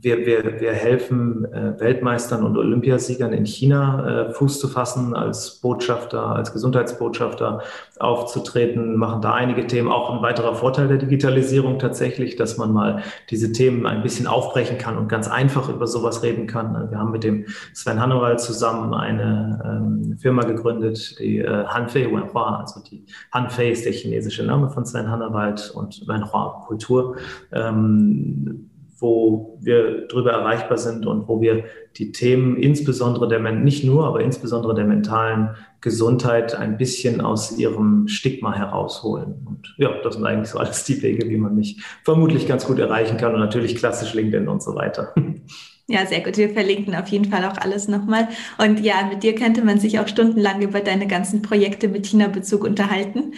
wir, 0.00 0.26
wir, 0.26 0.60
wir 0.60 0.72
helfen 0.72 1.44
äh, 1.52 1.78
Weltmeistern 1.80 2.44
und 2.44 2.56
Olympiasiegern 2.56 3.32
in 3.32 3.44
China 3.44 4.28
äh, 4.28 4.32
Fuß 4.32 4.60
zu 4.60 4.68
fassen, 4.68 5.14
als 5.14 5.60
Botschafter, 5.60 6.24
als 6.26 6.52
Gesundheitsbotschafter 6.52 7.62
aufzutreten, 7.98 8.96
machen 8.96 9.22
da 9.22 9.34
einige 9.34 9.66
Themen. 9.66 9.88
Auch 9.88 10.10
ein 10.10 10.22
weiterer 10.22 10.54
Vorteil 10.54 10.88
der 10.88 10.98
Digitalisierung 10.98 11.78
tatsächlich, 11.78 12.36
dass 12.36 12.58
man 12.58 12.72
mal 12.72 13.02
diese 13.30 13.52
Themen 13.52 13.86
ein 13.86 14.02
bisschen 14.02 14.26
aufbrechen 14.26 14.78
kann 14.78 14.96
und 14.96 15.08
ganz 15.08 15.28
einfach 15.28 15.68
über 15.68 15.86
sowas 15.86 16.22
reden 16.22 16.46
kann. 16.46 16.90
Wir 16.90 16.98
haben 16.98 17.10
mit 17.10 17.24
dem 17.24 17.46
Sven 17.74 18.00
Hannewald 18.00 18.40
zusammen 18.40 18.94
eine 18.94 19.60
ähm, 19.64 20.18
Firma 20.18 20.42
gegründet, 20.42 21.18
die 21.18 21.38
äh, 21.38 21.64
Hanfei 21.66 22.06
Wenhua, 22.06 22.60
also 22.60 22.80
die 22.82 23.04
Hanfei 23.32 23.70
ist 23.70 23.84
der 23.84 23.92
chinesische 23.92 24.44
Name 24.44 24.70
von 24.70 24.84
Sven 24.84 25.10
Hannewald 25.10 25.72
und 25.74 26.06
Wenhua 26.06 26.64
Kultur. 26.66 27.16
Ähm, 27.52 28.67
wo 28.98 29.58
wir 29.60 30.08
drüber 30.08 30.32
erreichbar 30.32 30.76
sind 30.76 31.06
und 31.06 31.28
wo 31.28 31.40
wir 31.40 31.64
die 31.96 32.12
Themen 32.12 32.56
insbesondere 32.56 33.28
der, 33.28 33.40
nicht 33.52 33.84
nur, 33.84 34.06
aber 34.06 34.20
insbesondere 34.20 34.74
der 34.74 34.84
mentalen 34.84 35.50
Gesundheit 35.80 36.54
ein 36.54 36.76
bisschen 36.76 37.20
aus 37.20 37.56
ihrem 37.58 38.08
Stigma 38.08 38.54
herausholen. 38.54 39.46
Und 39.46 39.74
ja, 39.78 39.90
das 40.02 40.14
sind 40.14 40.26
eigentlich 40.26 40.50
so 40.50 40.58
alles 40.58 40.84
die 40.84 41.00
Wege, 41.02 41.28
wie 41.28 41.36
man 41.36 41.54
mich 41.54 41.80
vermutlich 42.04 42.48
ganz 42.48 42.66
gut 42.66 42.78
erreichen 42.78 43.16
kann 43.16 43.34
und 43.34 43.40
natürlich 43.40 43.76
klassisch 43.76 44.14
LinkedIn 44.14 44.48
und 44.48 44.62
so 44.62 44.74
weiter. 44.74 45.14
Ja, 45.90 46.04
sehr 46.06 46.20
gut. 46.20 46.36
Wir 46.36 46.50
verlinken 46.50 46.94
auf 46.94 47.08
jeden 47.08 47.30
Fall 47.30 47.44
auch 47.46 47.56
alles 47.56 47.88
nochmal. 47.88 48.28
Und 48.58 48.80
ja, 48.80 49.06
mit 49.08 49.22
dir 49.22 49.34
könnte 49.34 49.62
man 49.62 49.80
sich 49.80 49.98
auch 49.98 50.06
stundenlang 50.06 50.60
über 50.60 50.80
deine 50.80 51.06
ganzen 51.06 51.40
Projekte 51.40 51.88
mit 51.88 52.06
China-Bezug 52.06 52.62
unterhalten. 52.62 53.32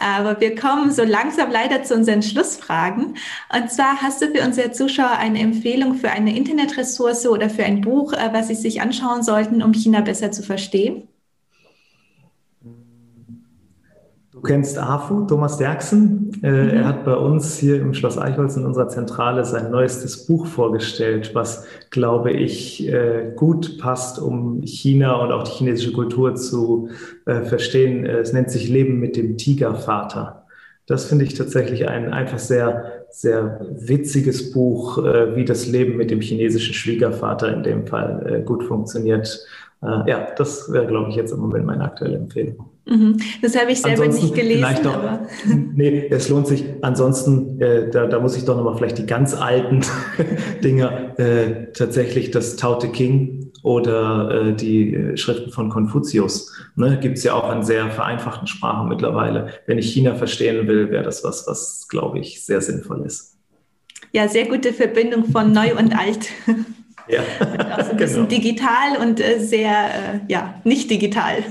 Aber 0.00 0.40
wir 0.40 0.56
kommen 0.56 0.90
so 0.90 1.04
langsam 1.04 1.52
leider 1.52 1.84
zu 1.84 1.94
unseren 1.94 2.22
Schlussfragen. 2.22 3.16
Und 3.54 3.70
zwar 3.70 4.02
hast 4.02 4.20
du 4.20 4.26
für 4.34 4.44
unsere 4.44 4.72
Zuschauer 4.72 5.12
eine 5.18 5.38
Empfehlung 5.38 5.94
für 5.94 6.10
eine 6.10 6.36
Internetressource 6.36 7.26
oder 7.26 7.48
für 7.48 7.64
ein 7.64 7.80
Buch, 7.82 8.12
äh, 8.14 8.30
was 8.32 8.48
sie 8.48 8.56
sich 8.56 8.80
anschauen 8.82 9.22
sollten, 9.22 9.62
um 9.62 9.72
China 9.72 10.00
besser 10.00 10.32
zu 10.32 10.42
verstehen? 10.42 11.11
Du 14.42 14.48
kennst 14.48 14.76
AFU, 14.76 15.24
Thomas 15.24 15.56
Derksen. 15.56 16.32
Äh, 16.42 16.50
mhm. 16.50 16.70
Er 16.70 16.88
hat 16.88 17.04
bei 17.04 17.14
uns 17.14 17.58
hier 17.58 17.80
im 17.80 17.94
Schloss 17.94 18.18
Eichholz 18.18 18.56
in 18.56 18.64
unserer 18.64 18.88
Zentrale 18.88 19.44
sein 19.44 19.70
neuestes 19.70 20.26
Buch 20.26 20.46
vorgestellt, 20.46 21.30
was, 21.32 21.64
glaube 21.90 22.32
ich, 22.32 22.88
äh, 22.88 23.30
gut 23.36 23.78
passt, 23.78 24.18
um 24.18 24.60
China 24.64 25.14
und 25.14 25.30
auch 25.30 25.44
die 25.44 25.52
chinesische 25.52 25.92
Kultur 25.92 26.34
zu 26.34 26.88
äh, 27.24 27.42
verstehen. 27.42 28.04
Es 28.04 28.32
nennt 28.32 28.50
sich 28.50 28.68
Leben 28.68 28.98
mit 28.98 29.16
dem 29.16 29.38
Tigervater. 29.38 30.44
Das 30.86 31.04
finde 31.04 31.24
ich 31.24 31.34
tatsächlich 31.34 31.88
ein 31.88 32.12
einfach 32.12 32.40
sehr, 32.40 33.04
sehr 33.10 33.64
witziges 33.70 34.50
Buch, 34.50 34.98
wie 34.98 35.44
das 35.44 35.68
Leben 35.68 35.96
mit 35.96 36.10
dem 36.10 36.20
chinesischen 36.20 36.74
Schwiegervater 36.74 37.54
in 37.54 37.62
dem 37.62 37.86
Fall 37.86 38.42
gut 38.44 38.64
funktioniert. 38.64 39.46
Ja, 39.80 40.26
das 40.36 40.72
wäre, 40.72 40.88
glaube 40.88 41.10
ich, 41.10 41.16
jetzt 41.16 41.30
im 41.30 41.38
Moment 41.38 41.66
meine 41.66 41.84
aktuelle 41.84 42.16
Empfehlung. 42.16 42.71
Mhm. 42.84 43.16
Das 43.40 43.58
habe 43.58 43.70
ich 43.72 43.80
selber 43.80 44.04
Ansonsten 44.04 44.26
nicht 44.26 44.34
gelesen. 44.34 44.76
Doch, 44.82 44.94
aber. 44.94 45.26
Nee, 45.74 46.08
es 46.10 46.28
lohnt 46.28 46.46
sich. 46.46 46.64
Ansonsten, 46.82 47.60
äh, 47.60 47.90
da, 47.90 48.06
da 48.06 48.18
muss 48.18 48.36
ich 48.36 48.44
doch 48.44 48.56
nochmal 48.56 48.76
vielleicht 48.76 48.98
die 48.98 49.06
ganz 49.06 49.34
alten 49.34 49.80
Dinger, 50.64 51.18
äh, 51.18 51.72
tatsächlich 51.72 52.30
das 52.30 52.56
Tao 52.56 52.74
Te 52.76 52.88
King 52.88 53.52
oder 53.62 54.48
äh, 54.48 54.54
die 54.54 55.12
Schriften 55.14 55.52
von 55.52 55.70
Konfuzius. 55.70 56.52
Ne, 56.74 56.98
Gibt 57.00 57.18
es 57.18 57.24
ja 57.24 57.34
auch 57.34 57.52
in 57.54 57.62
sehr 57.62 57.90
vereinfachten 57.90 58.48
Sprachen 58.48 58.88
mittlerweile. 58.88 59.50
Wenn 59.66 59.78
ich 59.78 59.92
China 59.92 60.14
verstehen 60.16 60.66
will, 60.66 60.90
wäre 60.90 61.04
das 61.04 61.22
was, 61.22 61.46
was, 61.46 61.86
glaube 61.88 62.18
ich, 62.18 62.44
sehr 62.44 62.60
sinnvoll 62.60 63.04
ist. 63.06 63.36
Ja, 64.12 64.28
sehr 64.28 64.46
gute 64.46 64.72
Verbindung 64.72 65.24
von 65.26 65.52
neu 65.52 65.76
und 65.78 65.96
alt. 65.98 66.28
Ja, 67.08 67.20
und 67.40 67.60
auch 67.60 67.84
so 67.84 67.90
ein 67.90 67.96
bisschen 67.96 68.28
genau. 68.28 68.42
digital 68.42 68.96
und 69.00 69.20
äh, 69.20 69.40
sehr, 69.40 69.70
äh, 69.70 70.20
ja, 70.28 70.60
nicht 70.62 70.88
digital. 70.88 71.42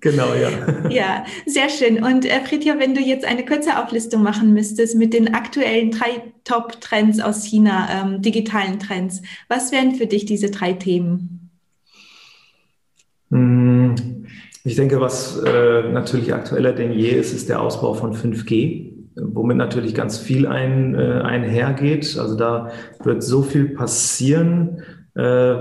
Genau, 0.00 0.34
ja. 0.34 0.88
Ja, 0.90 1.24
sehr 1.46 1.68
schön. 1.68 2.02
Und 2.02 2.24
äh, 2.24 2.40
Fritja, 2.40 2.78
wenn 2.78 2.94
du 2.94 3.00
jetzt 3.00 3.24
eine 3.24 3.44
kurze 3.44 3.82
Auflistung 3.82 4.22
machen 4.22 4.52
müsstest 4.52 4.96
mit 4.96 5.12
den 5.12 5.34
aktuellen 5.34 5.90
drei 5.90 6.22
Top-Trends 6.44 7.20
aus 7.20 7.44
China, 7.44 7.88
ähm, 7.90 8.22
digitalen 8.22 8.78
Trends, 8.78 9.22
was 9.48 9.72
wären 9.72 9.94
für 9.94 10.06
dich 10.06 10.24
diese 10.24 10.50
drei 10.50 10.72
Themen? 10.72 11.50
Hm, 13.30 13.94
ich 14.64 14.76
denke, 14.76 15.00
was 15.00 15.42
äh, 15.42 15.90
natürlich 15.90 16.32
aktueller 16.32 16.72
denn 16.72 16.92
je 16.92 17.10
ist, 17.10 17.32
ist 17.32 17.48
der 17.48 17.60
Ausbau 17.60 17.94
von 17.94 18.14
5G, 18.14 18.92
womit 19.16 19.56
natürlich 19.56 19.94
ganz 19.94 20.18
viel 20.18 20.46
ein, 20.46 20.94
äh, 20.94 21.20
einhergeht. 21.22 22.16
Also 22.18 22.36
da 22.36 22.70
wird 23.02 23.22
so 23.22 23.42
viel 23.42 23.70
passieren, 23.70 24.82
äh, 25.14 25.54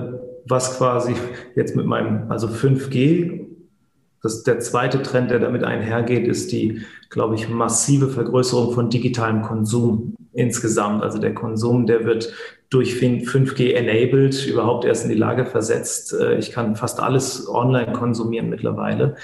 was 0.49 0.77
quasi 0.77 1.15
jetzt 1.55 1.75
mit 1.75 1.85
meinem, 1.85 2.31
also 2.31 2.47
5G 2.47 3.46
das, 4.23 4.43
der 4.43 4.59
zweite 4.59 5.01
Trend, 5.01 5.31
der 5.31 5.39
damit 5.39 5.63
einhergeht, 5.63 6.27
ist 6.27 6.51
die, 6.51 6.81
glaube 7.09 7.35
ich, 7.35 7.49
massive 7.49 8.09
Vergrößerung 8.09 8.73
von 8.73 8.89
digitalem 8.89 9.41
Konsum 9.41 10.15
insgesamt. 10.33 11.03
Also 11.03 11.19
der 11.19 11.33
Konsum, 11.33 11.85
der 11.85 12.05
wird 12.05 12.33
durch 12.69 12.95
5G 12.95 13.73
enabled, 13.73 14.45
überhaupt 14.45 14.85
erst 14.85 15.03
in 15.03 15.09
die 15.09 15.17
Lage 15.17 15.45
versetzt. 15.45 16.13
Äh, 16.13 16.37
ich 16.37 16.51
kann 16.51 16.75
fast 16.75 16.99
alles 16.99 17.47
online 17.47 17.93
konsumieren 17.93 18.49
mittlerweile. 18.49 19.15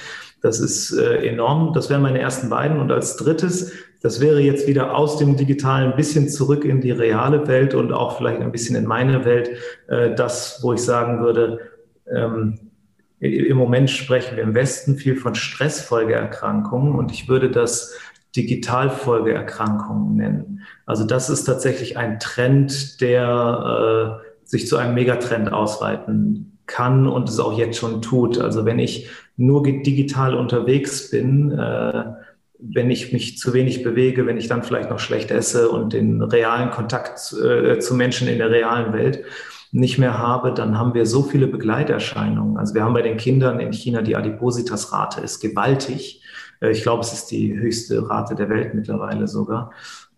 Das 0.42 0.60
ist 0.60 0.92
äh, 0.94 1.26
enorm. 1.28 1.74
Das 1.74 1.90
wären 1.90 2.02
meine 2.02 2.20
ersten 2.20 2.50
beiden. 2.50 2.80
Und 2.80 2.92
als 2.92 3.18
drittes, 3.18 3.72
das 4.02 4.22
wäre 4.22 4.40
jetzt 4.40 4.68
wieder 4.68 4.96
aus 4.96 5.18
dem 5.18 5.38
Digitalen 5.38 5.92
ein 5.92 5.98
bisschen 5.98 6.30
zurück 6.30 6.66
in 6.66 6.82
die 6.82 6.92
reale 6.92 7.48
Welt 7.48 7.74
und 7.74 7.92
auch 7.94 8.18
vielleicht 8.18 8.42
ein 8.42 8.52
bisschen 8.52 8.76
in 8.76 8.86
meine 8.86 9.26
Welt. 9.26 9.50
Äh, 9.88 10.16
das, 10.16 10.60
wo 10.62 10.74
ich 10.74 10.82
sagen 10.82 11.22
würde, 11.22 11.60
ähm, 12.14 12.72
im 13.24 13.58
Moment 13.58 13.90
sprechen 13.90 14.36
wir 14.36 14.44
im 14.44 14.54
Westen 14.54 14.98
viel 14.98 15.16
von 15.16 15.36
Stressfolgeerkrankungen 15.36 16.94
und 16.94 17.12
ich 17.12 17.30
würde 17.30 17.50
das 17.50 17.94
Digitalfolgeerkrankungen 18.36 20.16
nennen. 20.16 20.62
Also 20.86 21.06
das 21.06 21.30
ist 21.30 21.46
tatsächlich 21.46 21.98
ein 21.98 22.20
Trend, 22.20 23.00
der 23.00 24.20
äh, 24.22 24.48
sich 24.48 24.68
zu 24.68 24.78
einem 24.78 24.96
Megatrend 24.96 25.54
ausweiten 25.54 26.58
kann 26.66 27.08
und 27.08 27.30
es 27.30 27.40
auch 27.40 27.58
jetzt 27.58 27.78
schon 27.78 28.02
tut. 28.02 28.40
Also 28.40 28.66
wenn 28.66 28.80
ich 28.80 29.10
nur 29.38 29.64
digital 29.64 30.36
unterwegs 30.36 31.10
bin, 31.10 31.52
äh, 31.52 32.04
wenn 32.60 32.92
ich 32.92 33.12
mich 33.14 33.38
zu 33.38 33.54
wenig 33.54 33.84
bewege, 33.84 34.26
wenn 34.26 34.38
ich 34.38 34.48
dann 34.48 34.64
vielleicht 34.64 34.90
noch 34.90 35.00
schlecht 35.00 35.32
esse 35.32 35.70
und 35.70 35.94
den 35.94 36.22
realen 36.22 36.72
Kontakt 36.72 37.34
äh, 37.34 37.80
zu 37.80 37.96
Menschen 37.96 38.28
in 38.28 38.38
der 38.38 38.50
realen 38.50 38.94
Welt, 38.94 39.24
nicht 39.74 39.98
mehr 39.98 40.20
habe, 40.20 40.54
dann 40.54 40.78
haben 40.78 40.94
wir 40.94 41.06
so 41.08 41.24
viele 41.24 41.48
Begleiterscheinungen. 41.48 42.58
Also 42.58 42.76
wir 42.76 42.84
haben 42.84 42.94
bei 42.94 43.02
den 43.02 43.18
Kindern 43.18 43.60
in 43.60 43.74
China 43.74 44.04
die 44.04 44.16
Adipositas-Rate 44.16 45.22
ist 45.22 45.40
gewaltig. 45.40 46.22
Äh, 46.62 46.72
ich 46.72 46.84
glaube, 46.84 47.02
es 47.02 47.12
ist 47.12 47.32
die 47.32 47.54
höchste 47.58 48.08
Rate 48.08 48.36
der 48.36 48.50
Welt 48.50 48.76
mittlerweile 48.76 49.28
sogar. 49.28 49.72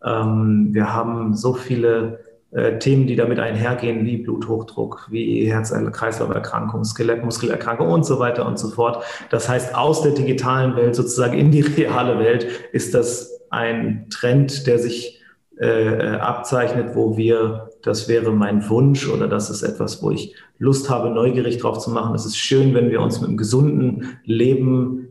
Ähm, 0.04 0.70
wir 0.72 0.94
haben 0.94 1.34
so 1.34 1.54
viele 1.54 2.20
äh, 2.52 2.80
Themen, 2.80 3.08
die 3.08 3.16
damit 3.16 3.40
einhergehen, 3.40 4.06
wie 4.06 4.18
Bluthochdruck, 4.18 5.08
wie 5.10 5.50
Herz-Kreislauf-Erkrankung, 5.50 6.84
Skelettmuskelerkrankung 6.84 7.88
und 7.88 8.06
so 8.06 8.20
weiter 8.20 8.46
und 8.46 8.60
so 8.60 8.70
fort. 8.70 9.06
Das 9.30 9.48
heißt, 9.48 9.74
aus 9.74 10.02
der 10.02 10.12
digitalen 10.12 10.76
Welt 10.76 10.96
sozusagen 10.96 11.38
in 11.38 11.52
die 11.52 11.62
reale 11.62 12.20
Welt 12.20 12.46
ist 12.74 12.94
das 12.94 13.42
ein 13.52 14.08
Trend, 14.10 14.68
der 14.68 14.80
sich 14.80 15.22
äh, 15.58 16.18
abzeichnet, 16.18 16.96
wo 16.96 17.16
wir, 17.16 17.70
das 17.86 18.08
wäre 18.08 18.32
mein 18.32 18.68
Wunsch 18.68 19.08
oder 19.08 19.28
das 19.28 19.52
ist 19.52 19.62
etwas, 19.62 20.02
wo 20.02 20.10
ich 20.10 20.34
Lust 20.58 20.90
habe, 20.90 21.12
neugierig 21.12 21.60
drauf 21.60 21.78
zu 21.78 21.92
machen. 21.92 22.16
Es 22.16 22.26
ist 22.26 22.38
schön, 22.38 22.74
wenn 22.74 22.90
wir 22.90 23.00
uns 23.00 23.22
mit 23.22 23.28
einem 23.28 23.38
gesunden 23.38 24.18
Leben 24.24 25.08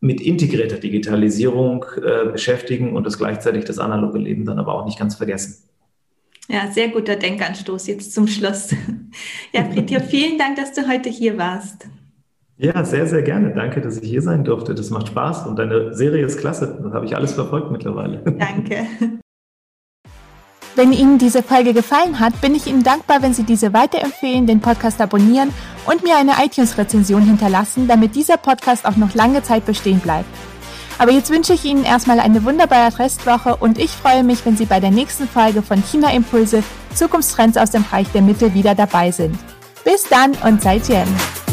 mit 0.00 0.22
integrierter 0.22 0.78
Digitalisierung 0.78 1.84
äh, 2.02 2.30
beschäftigen 2.30 2.96
und 2.96 3.04
das 3.04 3.18
gleichzeitig 3.18 3.66
das 3.66 3.78
analoge 3.78 4.18
Leben 4.18 4.46
dann 4.46 4.58
aber 4.58 4.74
auch 4.74 4.86
nicht 4.86 4.98
ganz 4.98 5.16
vergessen. 5.16 5.68
Ja, 6.48 6.70
sehr 6.70 6.88
guter 6.88 7.16
Denkanstoß 7.16 7.86
jetzt 7.88 8.12
zum 8.14 8.26
Schluss. 8.26 8.74
Ja, 9.52 9.62
Fritja, 9.70 10.00
vielen 10.00 10.38
Dank, 10.38 10.56
dass 10.56 10.72
du 10.72 10.88
heute 10.88 11.08
hier 11.08 11.38
warst. 11.38 11.86
Ja, 12.56 12.84
sehr, 12.84 13.06
sehr 13.06 13.22
gerne. 13.22 13.54
Danke, 13.54 13.80
dass 13.80 13.98
ich 13.98 14.10
hier 14.10 14.22
sein 14.22 14.42
durfte. 14.42 14.74
Das 14.74 14.90
macht 14.90 15.06
Spaß 15.06 15.46
und 15.46 15.56
deine 15.56 15.94
Serie 15.94 16.26
ist 16.26 16.40
klasse. 16.40 16.80
Das 16.82 16.92
habe 16.92 17.06
ich 17.06 17.14
alles 17.14 17.34
verfolgt 17.34 17.70
mittlerweile. 17.70 18.22
Danke. 18.24 18.88
Wenn 20.76 20.92
Ihnen 20.92 21.18
diese 21.18 21.44
Folge 21.44 21.72
gefallen 21.72 22.18
hat, 22.18 22.40
bin 22.40 22.54
ich 22.54 22.66
Ihnen 22.66 22.82
dankbar, 22.82 23.22
wenn 23.22 23.32
Sie 23.32 23.44
diese 23.44 23.72
weiterempfehlen, 23.72 24.46
den 24.46 24.60
Podcast 24.60 25.00
abonnieren 25.00 25.54
und 25.86 26.02
mir 26.02 26.16
eine 26.16 26.32
iTunes-Rezension 26.44 27.22
hinterlassen, 27.22 27.86
damit 27.86 28.16
dieser 28.16 28.38
Podcast 28.38 28.84
auch 28.84 28.96
noch 28.96 29.14
lange 29.14 29.42
Zeit 29.44 29.66
bestehen 29.66 30.00
bleibt. 30.00 30.28
Aber 30.98 31.12
jetzt 31.12 31.30
wünsche 31.30 31.52
ich 31.52 31.64
Ihnen 31.64 31.84
erstmal 31.84 32.18
eine 32.18 32.44
wunderbare 32.44 32.98
Restwoche 32.98 33.54
und 33.56 33.78
ich 33.78 33.90
freue 33.90 34.24
mich, 34.24 34.44
wenn 34.44 34.56
Sie 34.56 34.66
bei 34.66 34.80
der 34.80 34.90
nächsten 34.90 35.28
Folge 35.28 35.62
von 35.62 35.80
China 35.80 36.12
Impulse 36.12 36.64
Zukunftstrends 36.94 37.56
aus 37.56 37.70
dem 37.70 37.84
Reich 37.92 38.08
der 38.12 38.22
Mitte 38.22 38.52
wieder 38.54 38.74
dabei 38.74 39.12
sind. 39.12 39.38
Bis 39.84 40.08
dann 40.08 40.32
und 40.44 40.60
seid 40.60 40.88
Jen! 40.88 41.43